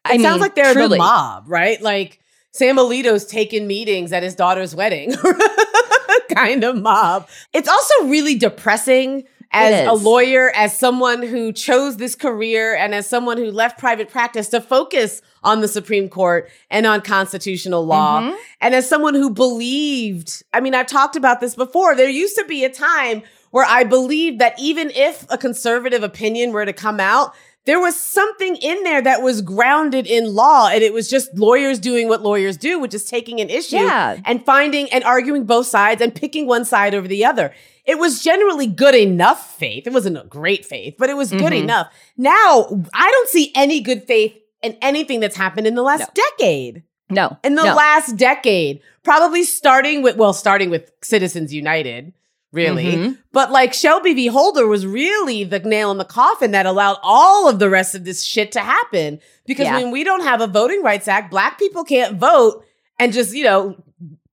It 0.06 0.14
I 0.14 0.18
sounds 0.18 0.34
mean, 0.34 0.42
like 0.42 0.56
they're 0.56 0.74
truly. 0.74 0.90
the 0.90 0.98
mob, 0.98 1.46
right? 1.48 1.82
Like 1.82 2.20
Sam 2.52 2.76
Alito's 2.78 3.26
taking 3.26 3.68
meetings 3.68 4.12
at 4.12 4.24
his 4.24 4.36
daughter's 4.36 4.76
wedding. 4.76 5.14
kind 6.36 6.64
of 6.64 6.76
mob. 6.76 7.30
It's 7.54 7.70
also 7.70 8.08
really 8.08 8.36
depressing 8.36 9.26
as 9.54 9.88
a 9.88 9.94
lawyer, 9.94 10.50
as 10.56 10.78
someone 10.78 11.22
who 11.22 11.52
chose 11.52 11.98
this 11.98 12.16
career, 12.16 12.74
and 12.74 12.96
as 12.96 13.06
someone 13.06 13.38
who 13.38 13.52
left 13.52 13.78
private 13.78 14.10
practice 14.10 14.48
to 14.50 14.62
focus 14.62 15.22
on 15.44 15.60
the 15.60 15.68
Supreme 15.68 16.08
Court 16.08 16.50
and 16.70 16.86
on 16.86 17.02
constitutional 17.02 17.86
law, 17.86 18.22
mm-hmm. 18.22 18.36
and 18.62 18.74
as 18.74 18.88
someone 18.88 19.14
who 19.14 19.30
believed, 19.30 20.44
I 20.54 20.62
mean, 20.62 20.74
I've 20.74 20.88
talked 20.88 21.18
about 21.18 21.42
this 21.42 21.56
before, 21.56 21.96
there 21.96 22.10
used 22.10 22.38
to 22.38 22.46
be 22.46 22.64
a 22.64 22.70
time 22.70 23.24
where 23.52 23.66
I 23.68 23.84
believed 23.84 24.40
that 24.40 24.58
even 24.58 24.90
if 24.92 25.26
a 25.30 25.38
conservative 25.38 26.04
opinion 26.04 26.54
were 26.54 26.66
to 26.66 26.72
come 26.74 27.02
out, 27.02 27.34
there 27.66 27.80
was 27.80 28.00
something 28.00 28.56
in 28.56 28.84
there 28.84 29.02
that 29.02 29.22
was 29.22 29.42
grounded 29.42 30.08
in 30.08 30.34
law 30.34 30.68
and 30.68 30.82
it 30.84 30.94
was 30.94 31.10
just 31.10 31.34
lawyers 31.38 31.80
doing 31.80 32.08
what 32.08 32.22
lawyers 32.22 32.58
do 32.58 32.80
which 32.80 32.94
is 32.94 33.06
taking 33.06 33.40
an 33.40 33.50
issue 33.50 33.78
yeah. 33.78 34.18
and 34.26 34.46
finding 34.46 34.92
and 34.92 35.04
arguing 35.04 35.46
both 35.46 35.68
sides 35.68 36.02
and 36.02 36.14
picking 36.16 36.48
one 36.48 36.66
side 36.66 36.94
over 36.94 37.08
the 37.08 37.24
other 37.26 37.54
it 37.86 37.98
was 37.98 38.24
generally 38.24 38.68
good 38.68 38.96
enough 38.96 39.56
faith 39.56 39.86
it 39.86 39.94
wasn't 39.94 40.18
a 40.18 40.24
great 40.26 40.66
faith 40.66 40.96
but 40.98 41.10
it 41.10 41.16
was 41.16 41.32
good 41.32 41.54
mm-hmm. 41.54 41.64
enough 41.64 41.92
now 42.18 42.68
i 42.94 43.12
don't 43.12 43.30
see 43.30 43.52
any 43.56 43.80
good 43.80 44.04
faith 44.04 44.36
in 44.62 44.78
anything 44.82 45.20
that's 45.20 45.36
happened 45.36 45.68
in 45.68 45.76
the 45.76 45.82
last 45.82 46.00
no. 46.16 46.24
decade 46.38 46.84
no 47.10 47.38
in 47.44 47.56
the 47.56 47.64
no. 47.64 47.76
last 47.76 48.16
decade 48.18 48.82
probably 49.04 49.44
starting 49.44 50.02
with 50.02 50.16
well 50.16 50.34
starting 50.34 50.70
with 50.70 50.92
citizens 51.02 51.54
united 51.54 52.14
really. 52.52 52.96
Mhm. 52.96 53.18
But 53.32 53.52
like 53.52 53.74
Shelby 53.74 54.14
v. 54.14 54.28
Holder 54.28 54.68
was 54.68 54.86
really 54.86 55.44
the 55.44 55.60
nail 55.60 55.92
in 55.92 55.98
the 55.98 56.06
coffin 56.06 56.52
that 56.52 56.66
allowed 56.66 56.98
all 57.02 57.48
of 57.48 57.60
the 57.60 57.70
rest 57.70 57.96
of 57.96 58.04
this 58.04 58.24
shit 58.24 58.52
to 58.54 58.60
happen. 58.60 59.20
Because 59.46 59.66
Yeah. 59.66 59.78
when 59.78 59.92
we 59.92 60.04
don't 60.04 60.24
have 60.24 60.42
a 60.42 60.48
voting 60.48 60.84
rights 60.84 61.08
act, 61.08 61.32
black 61.32 61.58
people 61.58 61.84
can't 61.84 62.18
vote 62.18 62.64
and 63.00 63.14
just, 63.14 63.34
you 63.34 63.44
know, 63.44 63.76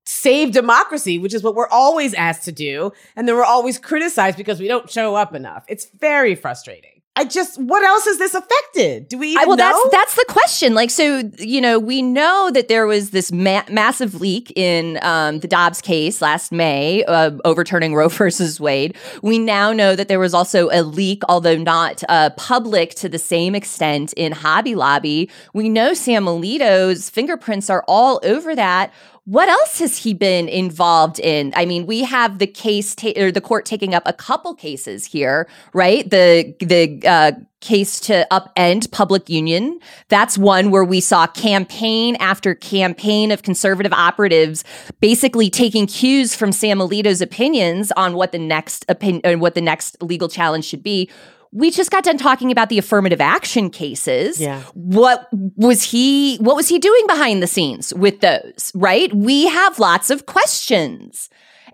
save 0.05 0.53
democracy, 0.53 1.19
which 1.19 1.35
is 1.35 1.43
what 1.43 1.55
we're 1.55 1.69
always 1.69 2.15
asked 2.15 2.45
to 2.45 2.53
do. 2.53 2.93
And 3.15 3.29
then 3.29 3.37
we're 3.37 3.45
always 3.45 3.79
criticized 3.79 4.37
because 4.37 4.59
we 4.59 4.67
don't 4.67 4.91
show 4.91 5.15
up 5.15 5.35
enough. 5.35 5.65
It's 5.69 5.87
very 5.99 6.35
frustrating. 6.35 6.98
I 7.19 7.25
just, 7.25 7.61
what 7.61 7.83
else 7.83 8.05
has 8.05 8.19
this 8.19 8.33
affected? 8.33 9.09
Do 9.09 9.19
we 9.19 9.31
even 9.31 9.43
I, 9.43 9.47
well, 9.47 9.57
know? 9.57 9.65
that's 9.65 9.91
that's 9.91 10.15
the 10.15 10.25
question. 10.29 10.75
Like, 10.75 10.89
so 10.89 11.29
you 11.39 11.61
know, 11.61 11.77
we 11.81 12.01
know 12.01 12.53
that 12.55 12.69
there 12.69 12.87
was 12.87 13.11
this 13.11 13.33
ma- 13.33 13.65
massive 13.69 14.21
leak 14.21 14.53
in 14.55 15.01
um, 15.03 15.41
the 15.41 15.49
Dobbs 15.49 15.81
case 15.81 16.23
last 16.23 16.53
May, 16.53 17.03
uh, 17.05 17.33
overturning 17.45 17.97
Roe 17.97 18.09
versus 18.09 18.61
Wade. 18.61 18.97
We 19.21 19.41
now 19.41 19.73
know 19.73 19.97
that 19.97 20.07
there 20.07 20.21
was 20.21 20.33
also 20.33 20.69
a 20.71 20.85
leak, 20.85 21.25
although 21.29 21.57
not 21.57 22.05
uh, 22.09 22.31
public 22.37 22.95
to 22.97 23.09
the 23.09 23.19
same 23.19 23.57
extent, 23.57 24.13
in 24.13 24.31
Hobby 24.31 24.77
Lobby. 24.77 25.29
We 25.53 25.69
know 25.69 25.95
Sam 25.95 26.27
Alito's 26.27 27.11
fingerprints 27.11 27.69
are 27.69 27.85
all 27.89 28.21
over 28.23 28.55
that. 28.55 28.93
What 29.29 29.51
else 29.51 29.79
has 29.81 29.99
he 29.99 30.15
been 30.15 30.49
involved 30.49 31.21
in? 31.21 31.53
I 31.55 31.67
mean, 31.67 31.85
we 31.85 32.03
have 32.05 32.39
the 32.39 32.47
case 32.47 32.95
ta- 32.95 33.13
or 33.15 33.31
the 33.31 33.43
court 33.43 33.67
taking 33.67 33.93
up 33.93 34.03
a 34.07 34.13
couple 34.15 34.55
cases 34.55 35.05
here, 35.05 35.47
right? 35.75 36.09
The 36.09 36.55
the 36.61 37.07
uh, 37.07 37.33
case 37.61 38.01
to 38.01 38.27
upend 38.31 38.91
public 38.91 39.29
union. 39.29 39.81
That's 40.09 40.39
one 40.39 40.71
where 40.71 40.83
we 40.83 41.03
saw 41.03 41.27
campaign 41.27 42.17
after 42.21 42.55
campaign 42.55 43.31
of 43.31 43.43
conservative 43.43 43.93
operatives 43.93 44.65
basically 45.01 45.51
taking 45.51 45.87
cues 45.87 46.35
from 46.35 46.51
Sam 46.51 46.79
Alito's 46.79 47.21
opinions 47.21 47.93
on 47.99 48.15
what 48.15 48.33
the 48.33 48.39
next 48.39 48.87
opinion, 48.89 49.41
what 49.41 49.55
the 49.55 49.61
next 49.61 50.03
legal 50.03 50.31
challenge 50.31 50.65
should 50.65 50.83
be. 50.83 51.11
We 51.53 51.71
just 51.71 51.91
got 51.91 52.05
done 52.05 52.19
talking 52.19 52.51
about 52.51 52.69
the 52.69 52.79
affirmative 52.79 53.21
action 53.21 53.71
cases. 53.71 54.41
Yeah. 54.41 54.63
what 54.75 55.29
was 55.33 55.83
he 55.83 56.37
what 56.39 56.57
was 56.57 56.69
he 56.69 56.79
doing 56.79 57.07
behind 57.07 57.43
the 57.43 57.47
scenes 57.47 57.93
with 57.95 58.21
those 58.21 58.73
right? 58.75 59.13
We 59.15 59.47
have 59.49 59.79
lots 59.79 60.11
of 60.11 60.27
questions. 60.27 61.29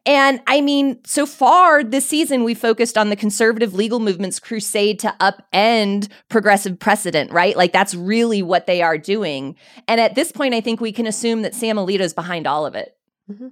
And 0.07 0.41
i 0.47 0.61
mean 0.61 0.99
so 1.05 1.25
far 1.25 1.83
this 1.83 2.07
season 2.07 2.45
we 2.45 2.55
focused 2.55 2.99
on 2.99 3.09
the 3.09 3.17
conservative 3.17 3.73
legal 3.73 4.01
movement's 4.01 4.39
crusade 4.39 4.99
to 5.01 5.15
upend 5.21 6.09
progressive 6.29 6.79
precedent 6.79 7.33
right? 7.33 7.57
Like 7.57 7.73
that's 7.73 7.95
really 7.95 8.43
what 8.43 8.67
they 8.67 8.83
are 8.83 8.99
doing. 8.99 9.57
And 9.89 10.01
at 10.01 10.15
this 10.15 10.31
point 10.31 10.53
i 10.55 10.61
think 10.61 10.81
we 10.81 10.93
can 10.93 11.07
assume 11.07 11.43
that 11.43 11.55
sam 11.55 11.77
alito's 11.77 12.13
behind 12.13 12.47
all 12.47 12.67
of 12.67 12.75
it. 12.75 12.95
Mm-hmm. 13.31 13.49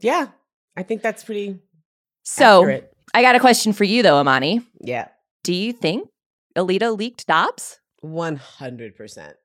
Yeah, 0.00 0.28
I 0.76 0.82
think 0.82 1.02
that's 1.02 1.22
pretty 1.24 1.58
so 2.22 2.60
accurate. 2.62 2.92
i 3.14 3.22
got 3.22 3.36
a 3.36 3.40
question 3.40 3.72
for 3.72 3.84
you 3.84 4.02
though 4.02 4.20
imani. 4.20 4.62
Yeah. 4.80 5.08
Do 5.46 5.54
you 5.54 5.72
think 5.72 6.08
alito 6.56 6.96
leaked 6.98 7.26
dobbs 7.26 7.78
One 8.00 8.36
hundred 8.36 8.96
percent. 8.96 9.36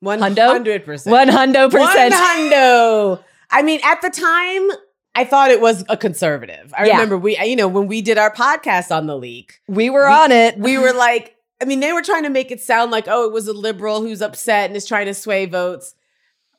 One 0.00 0.20
Hundo? 0.20 0.84
percent. 0.84 1.12
one 1.12 1.28
hundred 1.28 1.72
One 1.72 1.86
percent 1.86 2.14
hundo. 2.14 3.22
I 3.50 3.62
mean, 3.62 3.80
at 3.82 4.00
the 4.02 4.10
time, 4.10 4.68
I 5.14 5.24
thought 5.24 5.50
it 5.50 5.60
was 5.60 5.84
a 5.88 5.96
conservative. 5.96 6.72
I 6.76 6.86
Yeah. 6.86 6.92
remember 6.92 7.16
we, 7.18 7.38
you 7.38 7.56
know, 7.56 7.66
when 7.66 7.86
we 7.88 8.02
did 8.02 8.18
our 8.18 8.32
podcast 8.32 8.94
on 8.94 9.06
the 9.06 9.16
leak, 9.16 9.60
we 9.66 9.90
were 9.90 10.06
We- 10.06 10.14
on 10.14 10.32
it 10.32 10.58
we 10.58 10.78
were 10.78 10.92
like, 11.06 11.34
I 11.60 11.64
mean, 11.64 11.80
they 11.80 11.92
were 11.92 12.02
trying 12.02 12.22
to 12.24 12.30
make 12.30 12.50
it 12.52 12.60
sound 12.60 12.90
like, 12.92 13.06
oh, 13.08 13.24
it 13.26 13.32
was 13.32 13.48
a 13.48 13.52
liberal 13.52 14.02
who's 14.02 14.22
upset 14.22 14.68
and 14.70 14.76
is 14.76 14.86
trying 14.86 15.06
to 15.06 15.14
sway 15.14 15.46
votes. 15.46 15.94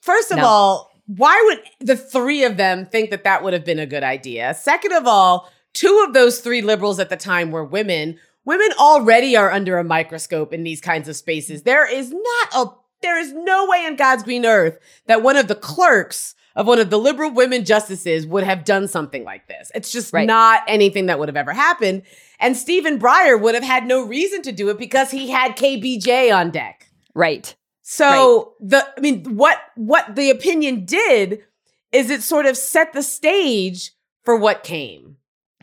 First 0.02 0.32
of 0.32 0.38
No. 0.38 0.46
all, 0.46 0.92
why 1.08 1.42
would 1.48 1.88
the 1.88 1.96
three 1.96 2.44
of 2.44 2.58
them 2.58 2.86
think 2.86 3.10
that 3.12 3.24
that 3.24 3.44
would 3.44 3.54
have 3.54 3.64
been 3.66 3.80
a 3.80 3.86
good 3.86 4.04
idea? 4.04 4.54
Second 4.56 4.92
of 4.94 5.08
all, 5.08 5.50
two 5.74 6.04
of 6.06 6.14
those 6.14 6.40
three 6.40 6.62
liberals 6.62 7.00
at 7.00 7.10
the 7.10 7.18
time 7.18 7.52
were 7.52 7.64
women. 7.64 8.20
Women 8.46 8.70
already 8.80 9.36
are 9.36 9.52
under 9.52 9.78
a 9.78 9.84
microscope 9.84 10.54
in 10.54 10.64
these 10.64 10.82
kinds 10.82 11.08
of 11.08 11.16
spaces. 11.16 11.64
There 11.64 11.92
is 11.92 12.12
not 12.12 12.48
a 12.56 12.72
there 13.02 13.18
is 13.18 13.32
no 13.32 13.66
way 13.68 13.86
in 13.86 13.96
God's 13.96 14.24
green 14.24 14.46
earth 14.46 14.78
that 15.08 15.24
one 15.24 15.38
of 15.38 15.48
the 15.48 15.56
clerks 15.56 16.36
of 16.56 16.68
one 16.68 16.80
of 16.80 16.90
the 16.90 16.98
liberal 17.00 17.32
women 17.32 17.64
justices 17.64 18.28
would 18.28 18.44
have 18.44 18.66
done 18.66 18.90
something 18.90 19.24
like 19.24 19.48
this. 19.48 19.72
It's 19.74 19.90
just 19.90 20.12
Right. 20.12 20.28
not 20.28 20.64
anything 20.68 21.06
that 21.06 21.18
would 21.18 21.30
have 21.30 21.38
ever 21.38 21.54
happened. 21.54 22.02
And 22.42 22.58
Stephen 22.58 23.00
Breyer 23.00 23.40
would 23.40 23.56
have 23.56 23.64
had 23.64 23.86
no 23.86 24.04
reason 24.06 24.42
to 24.42 24.52
do 24.52 24.68
it 24.68 24.78
because 24.78 25.12
he 25.12 25.30
had 25.30 25.56
KBJ 25.56 26.30
on 26.36 26.52
deck. 26.52 26.90
right 27.16 27.56
So 27.82 28.54
the 28.60 28.86
I 28.98 29.00
mean 29.00 29.36
what 29.38 29.58
what 29.76 30.16
the 30.16 30.30
opinion 30.30 30.86
did 30.86 31.44
is 31.92 32.10
it 32.10 32.22
sort 32.22 32.46
of 32.46 32.58
set 32.58 32.92
the 32.94 33.02
stage 33.04 33.92
for 34.24 34.36
what 34.36 34.64
came. 34.64 35.16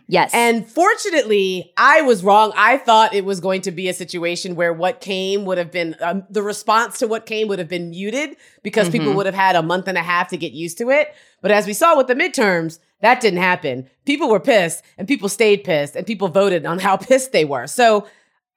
Yes 0.09 0.33
And 0.35 0.69
fortunately, 0.69 1.73
I 1.77 2.03
was 2.03 2.23
wrong. 2.23 2.53
I 2.57 2.79
thought 2.79 3.15
it 3.15 3.25
was 3.25 3.41
going 3.41 3.63
to 3.63 3.71
be 3.71 3.89
a 3.89 3.95
situation 3.95 4.55
where 4.55 4.73
what 4.73 5.01
came 5.01 5.45
would 5.45 5.59
have 5.59 5.71
been 5.73 5.97
um, 6.01 6.25
the 6.31 6.43
response 6.43 6.99
to 7.01 7.07
what 7.07 7.27
came 7.27 7.49
would 7.49 7.59
have 7.59 7.69
been 7.69 7.91
muted 7.91 8.37
because 8.63 8.89
people 8.89 9.13
Mhm. 9.13 9.17
would 9.17 9.27
have 9.27 9.35
had 9.35 9.57
a 9.57 9.63
month 9.63 9.89
and 9.89 9.99
a 9.99 10.03
half 10.03 10.29
to 10.29 10.37
get 10.37 10.53
used 10.53 10.79
to 10.79 10.91
it. 10.91 11.15
But 11.43 11.51
as 11.51 11.67
we 11.67 11.73
saw 11.73 11.97
with 11.97 12.07
the 12.07 12.15
midterms, 12.15 12.79
that 13.01 13.21
didn't 13.21 13.41
happen. 13.41 13.89
People 14.05 14.29
were 14.29 14.41
pissed 14.41 14.83
and 14.97 15.07
people 15.09 15.29
stayed 15.29 15.65
pissed 15.65 15.97
and 15.97 16.07
people 16.07 16.29
voted 16.29 16.65
on 16.67 16.79
how 16.79 16.97
pissed 17.09 17.33
they 17.33 17.45
were. 17.45 17.67
So 17.67 18.07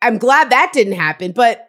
I'm 0.01 0.17
glad 0.17 0.49
that 0.51 0.71
didn't 0.73 0.93
happen. 0.93 1.31
But 1.33 1.67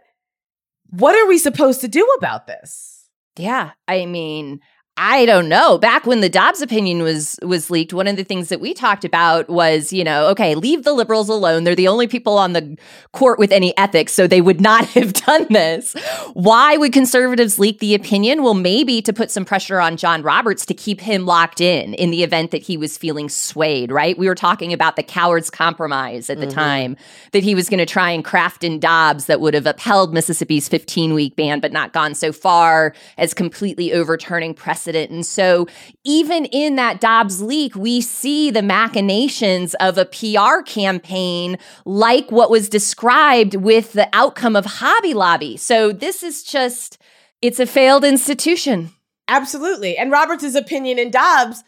what 0.90 1.14
are 1.16 1.26
we 1.28 1.38
supposed 1.38 1.80
to 1.80 1.88
do 1.88 2.06
about 2.18 2.46
this? 2.46 3.06
Yeah, 3.36 3.70
I 3.88 4.06
mean, 4.06 4.60
I 5.02 5.24
don't 5.24 5.48
know. 5.48 5.78
Back 5.78 6.04
when 6.06 6.20
the 6.20 6.28
Dobbs 6.28 6.60
opinion 6.60 7.02
was 7.02 7.38
was 7.40 7.70
leaked, 7.70 7.94
one 7.94 8.06
of 8.06 8.16
the 8.16 8.22
things 8.22 8.50
that 8.50 8.60
we 8.60 8.74
talked 8.74 9.02
about 9.02 9.48
was, 9.48 9.94
you 9.94 10.04
know, 10.04 10.26
okay, 10.26 10.54
leave 10.54 10.84
the 10.84 10.92
liberals 10.92 11.30
alone. 11.30 11.64
They're 11.64 11.74
the 11.74 11.88
only 11.88 12.06
people 12.06 12.36
on 12.36 12.52
the 12.52 12.76
court 13.12 13.38
with 13.38 13.50
any 13.50 13.74
ethics, 13.78 14.12
so 14.12 14.26
they 14.26 14.42
would 14.42 14.60
not 14.60 14.84
have 14.90 15.14
done 15.14 15.46
this. 15.48 15.94
Why 16.34 16.76
would 16.76 16.92
conservatives 16.92 17.58
leak 17.58 17.78
the 17.78 17.94
opinion? 17.94 18.42
Well, 18.42 18.52
maybe 18.52 19.00
to 19.00 19.12
put 19.14 19.30
some 19.30 19.46
pressure 19.46 19.80
on 19.80 19.96
John 19.96 20.20
Roberts 20.22 20.66
to 20.66 20.74
keep 20.74 21.00
him 21.00 21.24
locked 21.24 21.62
in 21.62 21.94
in 21.94 22.10
the 22.10 22.22
event 22.22 22.50
that 22.50 22.62
he 22.62 22.76
was 22.76 22.98
feeling 22.98 23.30
swayed, 23.30 23.90
right? 23.90 24.18
We 24.18 24.28
were 24.28 24.34
talking 24.34 24.70
about 24.70 24.96
the 24.96 25.02
coward's 25.02 25.48
compromise 25.48 26.28
at 26.28 26.40
the 26.40 26.46
Mhm. 26.46 26.52
time 26.54 26.96
that 27.32 27.42
he 27.42 27.54
was 27.54 27.70
going 27.70 27.78
to 27.78 27.86
try 27.86 28.10
and 28.10 28.22
craft 28.22 28.64
in 28.64 28.78
Dobbs 28.78 29.24
that 29.26 29.40
would 29.40 29.54
have 29.54 29.64
upheld 29.66 30.12
Mississippi's 30.12 30.68
15 30.68 31.14
week 31.14 31.36
ban, 31.36 31.58
but 31.58 31.72
not 31.72 31.94
gone 31.94 32.14
so 32.14 32.32
far 32.32 32.92
as 33.16 33.32
completely 33.32 33.94
overturning 33.94 34.52
precedent. 34.52 34.89
And 34.96 35.24
so, 35.26 35.66
even 36.04 36.44
in 36.46 36.76
that 36.76 37.00
Dobbs 37.00 37.40
leak, 37.42 37.74
we 37.74 38.00
see 38.00 38.50
the 38.50 38.62
machinations 38.62 39.74
of 39.74 39.98
a 39.98 40.04
PR 40.04 40.62
campaign 40.62 41.58
like 41.84 42.30
what 42.30 42.50
was 42.50 42.68
described 42.68 43.54
with 43.54 43.92
the 43.92 44.08
outcome 44.12 44.56
of 44.56 44.64
Hobby 44.66 45.14
Lobby. 45.14 45.56
So, 45.56 45.92
this 45.92 46.22
is 46.22 46.42
just, 46.42 46.98
it's 47.42 47.60
a 47.60 47.66
failed 47.66 48.04
institution. 48.04 48.90
Absolutely. 49.28 49.96
And 49.96 50.10
Roberts' 50.10 50.54
opinion 50.54 50.98
in 50.98 51.10
Dobbs 51.10 51.62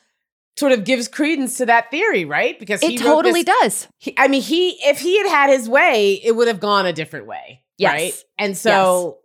sort 0.59 0.73
of 0.73 0.85
gives 0.85 1.09
credence 1.09 1.57
to 1.59 1.67
that 1.67 1.91
theory, 1.91 2.25
right? 2.25 2.59
Because 2.59 2.81
he 2.83 2.97
It 2.97 2.99
totally 3.01 3.43
this- 3.43 3.57
does. 3.61 3.89
He, 3.99 4.15
I 4.19 4.29
mean, 4.29 4.43
he 4.43 4.71
if 4.85 4.99
he 5.01 5.17
had 5.19 5.27
had 5.29 5.51
his 5.51 5.69
way, 5.69 6.21
it 6.23 6.33
would 6.37 6.49
have 6.49 6.61
gone 6.61 6.85
a 6.87 6.93
different 6.93 7.27
way, 7.27 7.63
Yes. 7.79 7.93
right? 7.93 8.25
And 8.39 8.57
so 8.57 9.19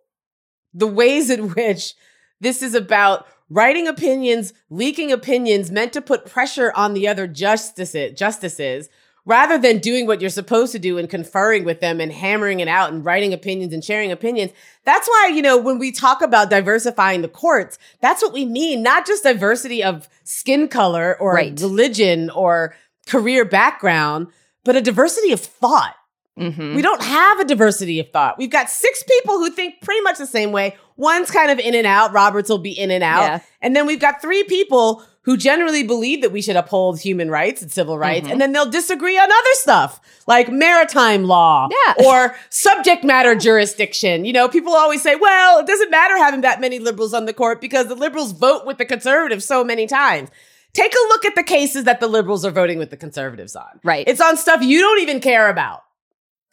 the 0.74 0.88
ways 0.88 1.30
in 1.30 1.50
which 1.54 1.96
this 2.40 2.62
is 2.62 2.76
about 2.76 3.28
writing 3.50 3.88
opinions, 3.88 4.54
leaking 4.70 5.12
opinions 5.12 5.72
meant 5.72 5.94
to 5.94 6.02
put 6.02 6.26
pressure 6.26 6.72
on 6.76 6.94
the 6.94 7.08
other 7.08 7.28
justices, 7.28 8.18
justices 8.18 8.90
rather 9.26 9.58
than 9.58 9.78
doing 9.80 10.08
what 10.08 10.22
you're 10.22 10.30
supposed 10.30 10.72
to 10.72 10.80
do 10.80 10.98
and 10.98 11.10
conferring 11.10 11.66
with 11.66 11.82
them 11.82 12.00
and 12.00 12.14
hammering 12.14 12.62
it 12.62 12.68
out 12.70 12.94
and 12.94 13.04
writing 13.04 13.34
opinions 13.34 13.74
and 13.74 13.84
sharing 13.84 14.10
opinions. 14.10 14.52
That's 14.86 15.06
why, 15.08 15.32
you 15.34 15.42
know, 15.42 15.58
when 15.58 15.80
we 15.80 15.92
talk 15.92 16.22
about 16.22 16.50
diversifying 16.50 17.22
the 17.22 17.28
courts, 17.28 17.78
that's 18.00 18.22
what 18.22 18.32
we 18.32 18.46
mean, 18.46 18.82
not 18.82 19.06
just 19.06 19.24
diversity 19.24 19.84
of 19.84 20.08
skin 20.24 20.70
color 20.70 21.18
or 21.20 21.34
Right. 21.34 21.60
religion 21.60 22.30
or 22.30 22.74
career 23.06 23.44
background, 23.44 24.28
but 24.64 24.78
a 24.78 24.82
diversity 24.82 25.34
of 25.34 25.42
thought. 25.42 25.96
Mhm. 26.40 26.76
We 26.76 26.82
don't 26.82 27.02
have 27.02 27.40
a 27.40 27.46
diversity 27.46 28.00
of 28.00 28.10
thought. 28.12 28.38
We've 28.38 28.50
got 28.50 28.70
six 28.70 29.04
people 29.04 29.40
who 29.40 29.50
think 29.50 29.82
pretty 29.82 30.02
much 30.02 30.20
the 30.20 30.28
same 30.28 30.52
way. 30.54 30.76
One's 30.98 31.32
kind 31.32 31.52
of 31.52 31.60
in 31.60 31.74
and 31.76 31.88
out. 31.88 32.12
Roberts 32.12 32.50
will 32.50 32.58
be 32.58 32.72
in 32.78 32.92
and 32.92 33.04
out. 33.04 33.22
Yeah. 33.22 33.40
And 33.62 33.76
then 33.76 33.86
we've 33.86 34.00
got 34.00 34.22
three 34.22 34.44
people 34.44 35.04
who 35.22 35.36
generally 35.38 35.84
believe 35.84 36.22
that 36.22 36.32
we 36.32 36.42
should 36.42 36.56
uphold 36.56 37.00
human 37.00 37.30
rights 37.30 37.62
and 37.62 37.70
civil 37.72 37.98
rights. 37.98 38.28
Mhm. 38.28 38.32
And 38.32 38.42
then 38.42 38.54
they'll 38.54 38.70
disagree 38.70 39.18
on 39.18 39.30
other 39.30 39.50
stuff 39.54 40.00
like 40.26 40.50
maritime 40.50 41.26
law 41.26 41.68
Yeah. 41.70 42.06
or 42.06 42.36
subject 42.50 43.04
matter 43.04 43.36
jurisdiction. 43.36 44.24
You 44.24 44.32
know, 44.34 44.48
people 44.48 44.74
always 44.74 45.02
say, 45.02 45.16
well, 45.16 45.60
it 45.60 45.68
doesn't 45.68 45.92
matter 45.92 46.18
having 46.18 46.42
that 46.42 46.62
many 46.62 46.80
liberals 46.80 47.14
on 47.14 47.26
the 47.26 47.34
court 47.34 47.60
because 47.60 47.88
the 47.88 47.96
liberals 47.96 48.32
vote 48.32 48.66
with 48.66 48.78
the 48.78 48.86
conservatives 48.86 49.44
so 49.46 49.64
many 49.66 49.86
times. 49.86 50.30
Take 50.74 50.94
a 50.94 51.08
look 51.10 51.26
at 51.26 51.36
the 51.36 51.44
cases 51.44 51.84
that 51.84 52.00
the 52.00 52.08
liberals 52.08 52.46
are 52.46 52.52
voting 52.52 52.78
with 52.80 52.90
the 52.90 52.98
conservatives 52.98 53.56
on. 53.56 53.82
Right. 53.84 54.08
It's 54.08 54.22
on 54.22 54.38
stuff 54.38 54.62
you 54.62 54.80
don't 54.80 55.02
even 55.02 55.20
care 55.20 55.50
about, 55.50 55.84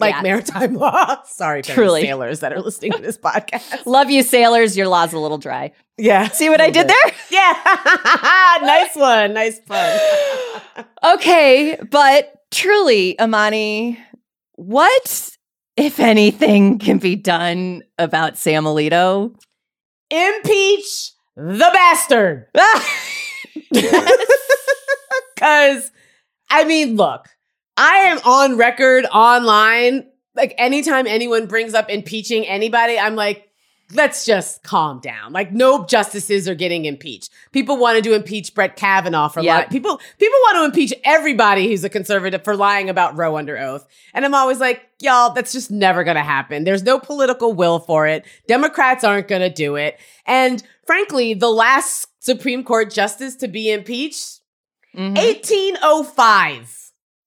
like 0.00 0.14
Yeah. 0.14 0.22
maritime 0.22 0.74
law. 0.84 1.22
Sorry, 1.24 1.62
Truly. 1.62 2.02
sailors 2.02 2.40
that 2.40 2.52
are 2.52 2.60
listening 2.60 2.92
to 2.92 2.98
this 3.02 3.16
podcast. 3.18 3.86
Love 3.86 4.10
you, 4.10 4.22
sailors. 4.22 4.76
Your 4.76 4.88
law's 4.88 5.12
a 5.12 5.18
little 5.18 5.38
dry. 5.38 5.72
Yeah. 5.96 6.28
See 6.28 6.48
what 6.50 6.60
I 6.60 6.70
did 6.70 6.88
there? 6.88 7.12
Yeah. 7.30 7.54
nice 8.62 8.94
one. 8.96 9.34
Nice 9.34 9.60
pun. 9.60 9.98
okay, 11.04 11.78
but 11.90 12.32
truly, 12.50 13.16
Imani, 13.20 13.98
what, 14.56 15.30
if 15.76 15.98
anything, 16.00 16.78
can 16.78 16.98
be 16.98 17.16
done 17.16 17.82
about 17.98 18.36
Sam 18.36 18.64
Alito? 18.64 19.34
Impeach 20.10 21.12
the 21.36 21.70
bastard. 21.72 22.46
Because, 25.34 25.90
I 26.50 26.64
mean, 26.64 26.96
look, 26.96 27.28
I 27.76 27.96
am 28.06 28.18
on 28.24 28.56
record 28.56 29.04
online. 29.06 30.06
Like, 30.34 30.54
anytime 30.58 31.06
anyone 31.06 31.46
brings 31.46 31.74
up 31.74 31.88
impeaching 31.90 32.46
anybody, 32.46 32.98
I'm 32.98 33.14
like, 33.14 33.48
let's 33.92 34.24
just 34.24 34.62
calm 34.64 34.98
down. 35.00 35.32
Like, 35.32 35.52
no 35.52 35.84
justices 35.84 36.48
are 36.48 36.54
getting 36.54 36.86
impeached. 36.86 37.30
People 37.52 37.76
wanted 37.76 38.02
to 38.04 38.14
impeach 38.14 38.54
Brett 38.54 38.74
Kavanaugh 38.76 39.28
for 39.28 39.42
Yep. 39.42 39.54
lying. 39.56 39.68
People, 39.68 39.98
people 40.18 40.38
want 40.42 40.56
to 40.56 40.64
impeach 40.64 40.92
everybody 41.04 41.68
who's 41.68 41.84
a 41.84 41.88
conservative 41.88 42.42
for 42.42 42.56
lying 42.56 42.88
about 42.88 43.16
Roe 43.16 43.36
under 43.36 43.56
oath. 43.58 43.86
And 44.12 44.24
I'm 44.24 44.34
always 44.34 44.58
like, 44.58 44.82
y'all, 45.00 45.32
that's 45.34 45.52
just 45.52 45.70
never 45.70 46.02
going 46.02 46.16
to 46.16 46.22
happen. 46.22 46.64
There's 46.64 46.82
no 46.82 46.98
political 46.98 47.52
will 47.52 47.78
for 47.78 48.06
it. 48.08 48.24
Democrats 48.48 49.04
aren't 49.04 49.28
going 49.28 49.42
to 49.42 49.50
do 49.50 49.76
it. 49.76 49.98
And 50.26 50.62
frankly, 50.86 51.34
the 51.34 51.50
last 51.50 52.08
Supreme 52.20 52.64
Court 52.64 52.90
justice 52.90 53.36
to 53.36 53.48
be 53.48 53.70
impeached, 53.70 54.40
Mhm. 54.96 55.16
1805. 55.18 56.83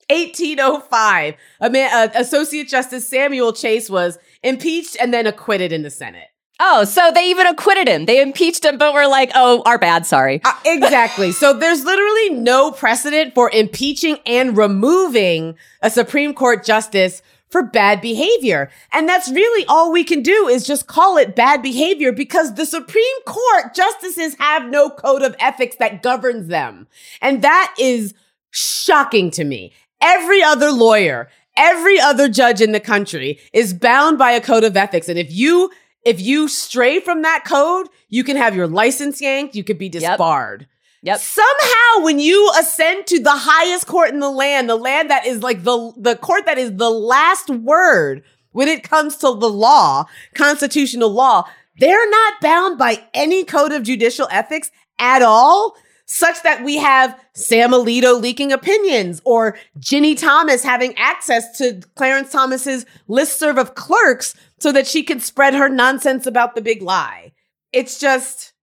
1805. 0.09 1.35
A 1.61 1.69
man, 1.69 1.91
uh, 1.93 2.11
Associate 2.15 2.67
Justice 2.67 3.07
Samuel 3.07 3.53
Chase 3.53 3.89
was 3.89 4.17
impeached 4.43 4.97
and 4.99 5.13
then 5.13 5.27
acquitted 5.27 5.71
in 5.71 5.83
the 5.83 5.89
Senate. 5.89 6.27
Oh, 6.59 6.85
so 6.85 7.11
they 7.13 7.29
even 7.29 7.45
acquitted 7.45 7.87
him. 7.87 8.05
They 8.05 8.19
impeached 8.19 8.65
him, 8.65 8.79
but 8.79 8.93
were 8.93 9.07
like, 9.07 9.31
oh, 9.35 9.61
our 9.65 9.77
bad, 9.77 10.07
sorry. 10.07 10.41
Uh, 10.43 10.53
exactly. 10.65 11.31
so 11.31 11.53
there's 11.53 11.83
literally 11.83 12.31
no 12.31 12.71
precedent 12.71 13.35
for 13.35 13.51
impeaching 13.51 14.17
and 14.25 14.57
removing 14.57 15.55
a 15.83 15.91
Supreme 15.91 16.33
Court 16.33 16.65
justice 16.65 17.21
for 17.49 17.63
bad 17.63 18.01
behavior. 18.01 18.69
And 18.91 19.07
that's 19.07 19.29
really 19.29 19.65
all 19.67 19.91
we 19.91 20.03
can 20.03 20.21
do 20.21 20.47
is 20.47 20.65
just 20.65 20.87
call 20.87 21.17
it 21.17 21.35
bad 21.35 21.61
behavior 21.61 22.11
because 22.11 22.55
the 22.55 22.65
Supreme 22.65 23.21
Court 23.25 23.73
justices 23.75 24.35
have 24.39 24.69
no 24.69 24.89
code 24.89 25.21
of 25.21 25.35
ethics 25.39 25.75
that 25.77 26.01
governs 26.01 26.47
them. 26.47 26.87
And 27.21 27.43
that 27.43 27.73
is 27.79 28.13
shocking 28.49 29.31
to 29.31 29.43
me. 29.43 29.73
Every 30.01 30.43
other 30.43 30.71
lawyer, 30.71 31.29
every 31.55 31.99
other 31.99 32.29
judge 32.29 32.61
in 32.61 32.71
the 32.71 32.79
country 32.79 33.39
is 33.53 33.73
bound 33.73 34.17
by 34.17 34.31
a 34.31 34.41
code 34.41 34.63
of 34.63 34.77
ethics. 34.77 35.09
And 35.09 35.19
if 35.19 35.31
you 35.31 35.71
if 36.05 36.21
you 36.21 36.47
stray 36.47 36.99
from 36.99 37.23
that 37.23 37.43
code, 37.45 37.87
you 38.07 38.23
can 38.23 38.37
have 38.37 38.55
your 38.55 38.67
license 38.67 39.19
yanked, 39.19 39.55
you 39.55 39.63
could 39.63 39.77
be 39.77 39.89
disbarred. 39.89 40.67
Yep. 41.03 41.19
Somehow, 41.19 42.03
when 42.03 42.19
you 42.19 42.51
ascend 42.59 43.07
to 43.07 43.21
the 43.21 43.35
highest 43.35 43.87
court 43.87 44.09
in 44.09 44.19
the 44.19 44.31
land, 44.31 44.69
the 44.69 44.75
land 44.75 45.09
that 45.09 45.25
is 45.25 45.43
like 45.43 45.63
the 45.63 45.93
the 45.97 46.15
court 46.15 46.45
that 46.45 46.57
is 46.57 46.75
the 46.75 46.89
last 46.89 47.49
word 47.49 48.23
when 48.51 48.67
it 48.67 48.83
comes 48.83 49.17
to 49.17 49.35
the 49.35 49.49
law, 49.49 50.05
constitutional 50.33 51.09
law, 51.09 51.47
they're 51.77 52.09
not 52.09 52.41
bound 52.41 52.77
by 52.77 53.03
any 53.13 53.43
code 53.43 53.71
of 53.71 53.83
judicial 53.83 54.27
ethics 54.31 54.71
at 54.97 55.21
all. 55.21 55.77
Such 56.09 56.41
that 56.43 56.63
we 56.63 56.77
have 56.77 57.19
Sam 57.33 57.71
Alito 57.71 58.19
leaking 58.19 58.53
opinions 58.53 59.21
or 59.25 59.57
Ginny 59.77 60.15
Thomas 60.15 60.63
having 60.63 60.95
access 60.97 61.57
to 61.57 61.81
Clarence 61.95 62.31
Thomas's 62.31 62.85
listserv 63.09 63.59
of 63.59 63.75
clerks 63.75 64.33
so 64.57 64.71
that 64.71 64.87
she 64.87 65.03
could 65.03 65.21
spread 65.21 65.53
her 65.53 65.67
nonsense 65.67 66.25
about 66.25 66.55
the 66.55 66.61
big 66.61 66.81
lie. 66.81 67.33
It's 67.73 67.99
just, 67.99 68.53